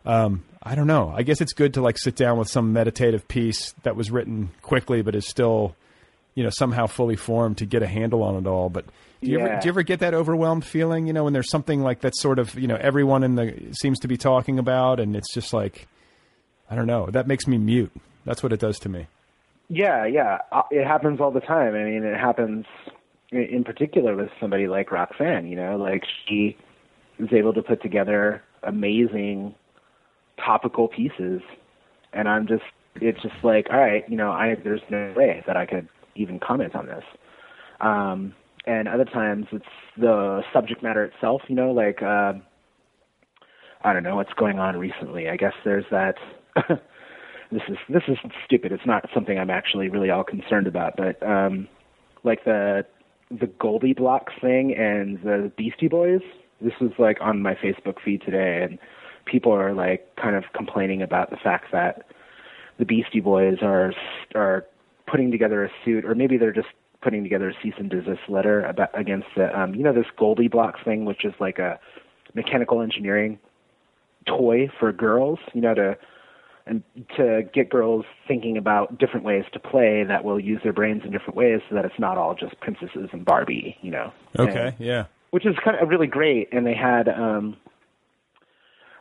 [0.06, 1.14] um, I don't know.
[1.16, 4.50] I guess it's good to like sit down with some meditative piece that was written
[4.62, 5.76] quickly, but is still,
[6.36, 8.70] you know, somehow fully formed to get a handle on it all.
[8.70, 8.86] But
[9.22, 11.08] do you ever do you ever get that overwhelmed feeling?
[11.08, 14.00] You know, when there's something like that sort of you know everyone in the seems
[14.00, 15.88] to be talking about, and it's just like,
[16.70, 17.08] I don't know.
[17.10, 17.92] That makes me mute.
[18.26, 19.08] That's what it does to me.
[19.70, 21.74] Yeah, yeah, Uh, it happens all the time.
[21.76, 22.66] I mean, it happens
[23.34, 25.50] in particular with somebody like Roxane.
[25.50, 26.58] You know, like she
[27.20, 29.56] is able to put together amazing
[30.44, 31.42] topical pieces,
[32.14, 32.64] and I'm just,
[32.96, 36.40] it's just like, all right, you know, I there's no way that I could even
[36.40, 37.04] comment on this.
[37.82, 38.34] Um,
[38.66, 39.66] and other times it's
[39.98, 41.42] the subject matter itself.
[41.48, 42.02] You know, like.
[42.02, 42.34] Uh,
[43.84, 45.30] I don't know what's going on recently.
[45.30, 46.16] I guess there's that.
[47.52, 48.72] this is this is stupid.
[48.72, 51.68] It's not something I'm actually really all concerned about, but um,
[52.24, 52.86] like the
[53.40, 56.22] the GoldieBlox thing and the Beastie Boys.
[56.62, 58.80] This was like on my Facebook feed today, and
[59.26, 62.06] people are like kind of complaining about the fact that
[62.78, 63.94] the Beastie Boys are
[64.36, 64.66] are
[65.08, 66.70] putting together a suit, or maybe they're just
[67.02, 70.84] putting together a cease and desist letter about against the um, you know this GoldieBlox
[70.84, 71.80] thing, which is like a
[72.34, 73.40] mechanical engineering
[74.26, 75.98] toy for girls, you know, to
[76.66, 76.82] and
[77.18, 81.12] to get girls thinking about different ways to play that will use their brains in
[81.12, 84.12] different ways so that it's not all just princesses and Barbie, you know.
[84.40, 84.68] Okay.
[84.68, 85.06] And- yeah.
[85.32, 87.58] which is kind of really great and they had um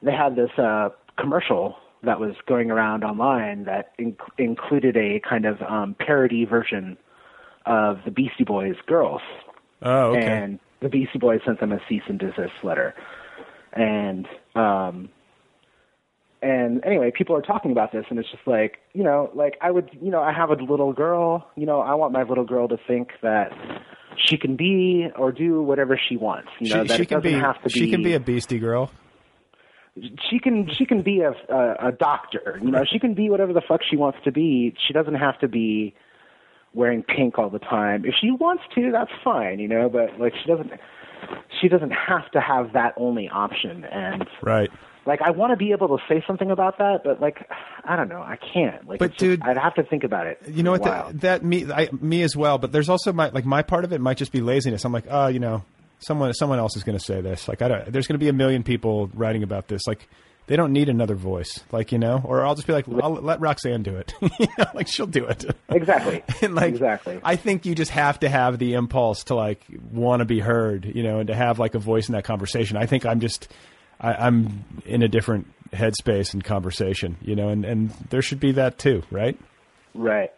[0.03, 5.45] they had this uh commercial that was going around online that inc- included a kind
[5.45, 6.97] of um parody version
[7.67, 9.23] of the Beastie Boys girls
[9.83, 10.21] Oh, okay.
[10.27, 12.95] and the Beastie Boys sent them a cease and desist letter.
[13.73, 14.27] And
[14.57, 15.11] um
[16.43, 19.71] and anyway, people are talking about this and it's just like, you know, like I
[19.71, 22.67] would, you know, I have a little girl, you know, I want my little girl
[22.69, 23.53] to think that
[24.17, 27.19] she can be or do whatever she wants, you know, she that she it can
[27.19, 28.91] doesn't be have to be she can be a beastie girl.
[30.31, 33.53] she can she can be a, a a doctor you know she can be whatever
[33.53, 35.95] the fuck she wants to be she doesn't have to be
[36.73, 40.33] wearing pink all the time if she wants to that's fine you know but like
[40.43, 40.71] she doesn't
[41.61, 44.71] she doesn't have to have that only option and Right.
[45.05, 47.49] Like i want to be able to say something about that but like
[47.85, 50.27] i don't know i can't like But, it's just- dude- i'd have to think about
[50.27, 50.83] it You know what?
[50.83, 51.07] for a while.
[51.13, 52.59] That, that me I, me as well.
[52.59, 54.85] But there's also my like my part of it might just be laziness.
[54.85, 55.65] I'm like, oh, you know,
[56.01, 57.49] someone someone else is going to say this.
[57.49, 57.93] Like, I don't.
[57.93, 59.87] There's going to be a million people writing about this.
[59.87, 60.09] Like,
[60.47, 61.61] they don't need another voice.
[61.73, 64.13] Like, you know, or I'll just be like, I'll let Roxane do it.
[64.21, 65.45] you know, like she'll do it.
[65.69, 69.61] exactly and like, exactly I think you just have to have the impulse to like
[69.91, 72.77] want to be heard, you know, and to have like a voice in that conversation.
[72.77, 73.49] I think I'm just,
[74.03, 78.53] I, I'm in a different headspace and conversation, you know, and and there should be
[78.53, 79.39] that too, right?
[79.95, 80.33] right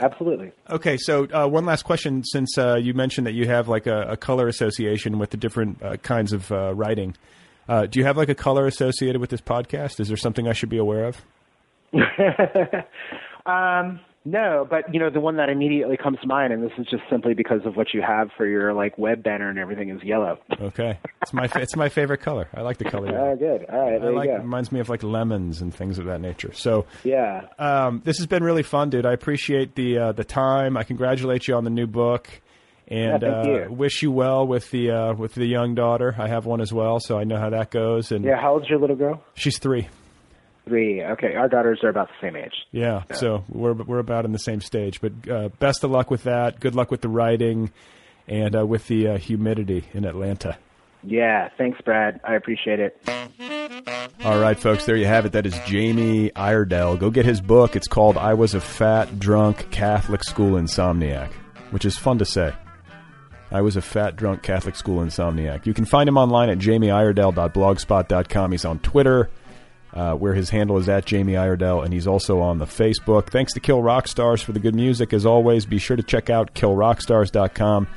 [0.00, 3.86] absolutely Okay, so uh, one last question, since uh, you mentioned that you have like
[3.86, 7.14] a, a color association with the different uh, kinds of uh, writing.
[7.68, 10.00] Uh, do you have like a color associated with this podcast?
[10.00, 11.22] Is there something I should be aware of?
[13.46, 14.00] um
[14.30, 17.02] No, but you know the one that immediately comes to mind, and this is just
[17.10, 20.38] simply because of what you have for your like web banner and everything is yellow.
[20.60, 22.48] Okay, it's my fa- it's my favorite color.
[22.54, 23.08] I like the color.
[23.08, 23.36] Oh, yellow.
[23.36, 23.66] good.
[23.68, 24.42] All right, I there like you it go.
[24.42, 26.52] reminds me of like lemons and things of that nature.
[26.52, 27.46] So Yeah.
[27.58, 29.04] um, this has been really fun, dude.
[29.06, 30.76] I appreciate the uh, the time.
[30.76, 32.28] I congratulate you on the new book,
[32.88, 33.72] and Yeah, thank uh, you.
[33.72, 36.14] wish you well with the uh, with the young daughter.
[36.18, 38.12] I have one as well, so I know how that goes.
[38.12, 38.40] And Yeah.
[38.40, 39.22] How old's your little girl?
[39.34, 39.88] she's three.
[40.66, 41.02] Three.
[41.02, 41.34] Okay.
[41.34, 42.52] Our daughters are about the same age.
[42.70, 45.00] Yeah, so we're we're about in the same stage.
[45.00, 46.60] But uh, best of luck with that.
[46.60, 47.70] Good luck with the writing,
[48.28, 50.58] and uh, with the uh, humidity in Atlanta.
[51.02, 51.48] Yeah.
[51.56, 52.20] Thanks, Brad.
[52.24, 52.96] I appreciate it.
[54.22, 55.32] All right, folks, there you have it.
[55.32, 56.98] That is Jamie Iredell.
[56.98, 57.74] Go get his book.
[57.74, 61.32] It's called I Was a Fat, Drunk Catholic School Insomniac,
[61.70, 62.52] which is fun to say.
[63.52, 65.66] I was a fat, drunk Catholic school insomniac.
[65.66, 68.52] You can find him online at jamieiredell.blogspot.com.
[68.52, 69.28] He's on Twitter,
[69.92, 73.30] uh, where his handle is at Jamie Iredell, and he's also on the Facebook.
[73.30, 75.12] Thanks to Kill Rock Stars for the good music.
[75.12, 77.88] As always, be sure to check out killrockstars.com.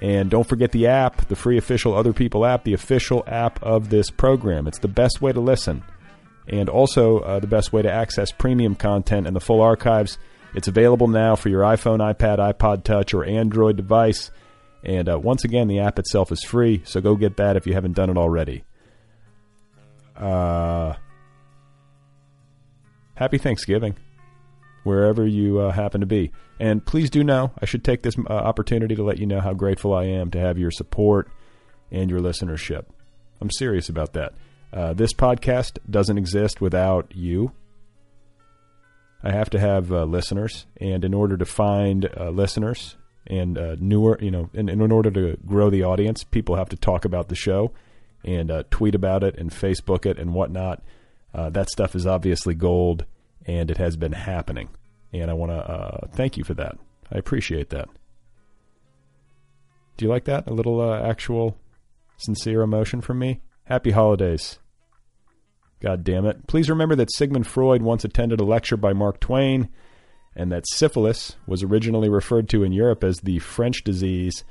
[0.00, 3.90] And don't forget the app, the free official Other People app, the official app of
[3.90, 4.66] this program.
[4.66, 5.82] It's the best way to listen.
[6.48, 10.18] And also uh, the best way to access premium content and the full archives.
[10.54, 14.30] It's available now for your iPhone, iPad, iPod Touch, or Android device.
[14.82, 17.74] And uh, once again, the app itself is free, so go get that if you
[17.74, 18.64] haven't done it already.
[20.16, 20.94] Uh,
[23.20, 23.96] happy Thanksgiving,
[24.82, 26.32] wherever you uh, happen to be.
[26.58, 29.52] And please do know, I should take this uh, opportunity to let you know how
[29.52, 31.30] grateful I am to have your support
[31.92, 32.86] and your listenership.
[33.38, 34.32] I'm serious about that.
[34.72, 37.52] Uh, this podcast doesn't exist without you.
[39.22, 43.76] I have to have uh, listeners, and in order to find uh, listeners and uh,
[43.78, 47.28] newer, you know, in, in order to grow the audience, people have to talk about
[47.28, 47.72] the show
[48.24, 50.82] and tweet about it and Facebook it and whatnot.
[51.34, 53.04] Uh, that stuff is obviously gold,
[53.46, 54.68] and it has been happening.
[55.12, 56.76] And I want to uh, thank you for that.
[57.12, 57.88] I appreciate that.
[59.96, 60.46] Do you like that?
[60.46, 61.56] A little uh, actual,
[62.16, 63.40] sincere emotion from me?
[63.64, 64.58] Happy holidays.
[65.80, 66.46] God damn it.
[66.46, 69.68] Please remember that Sigmund Freud once attended a lecture by Mark Twain
[70.36, 74.44] and that syphilis was originally referred to in Europe as the French disease.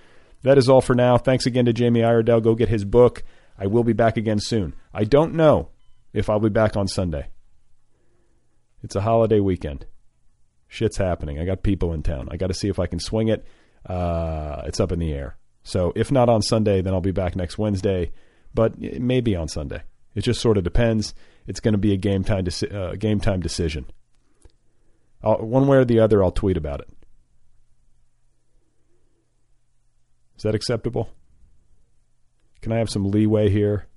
[0.43, 1.17] That is all for now.
[1.17, 2.41] Thanks again to Jamie Iredell.
[2.41, 3.23] Go get his book.
[3.57, 4.73] I will be back again soon.
[4.93, 5.69] I don't know
[6.13, 7.29] if I'll be back on Sunday.
[8.83, 9.85] It's a holiday weekend.
[10.67, 11.39] Shit's happening.
[11.39, 12.29] I got people in town.
[12.31, 13.45] I got to see if I can swing it.
[13.85, 15.37] Uh, it's up in the air.
[15.63, 18.11] So if not on Sunday, then I'll be back next Wednesday.
[18.53, 19.83] But it may be on Sunday.
[20.15, 21.13] It just sort of depends.
[21.47, 23.85] It's going to be a game time deci- uh, game time decision.
[25.23, 26.89] I'll, one way or the other, I'll tweet about it.
[30.37, 31.09] Is that acceptable?
[32.61, 33.87] Can I have some leeway here?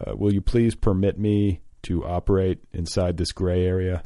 [0.00, 4.02] Uh, will you please permit me to operate inside this gray area?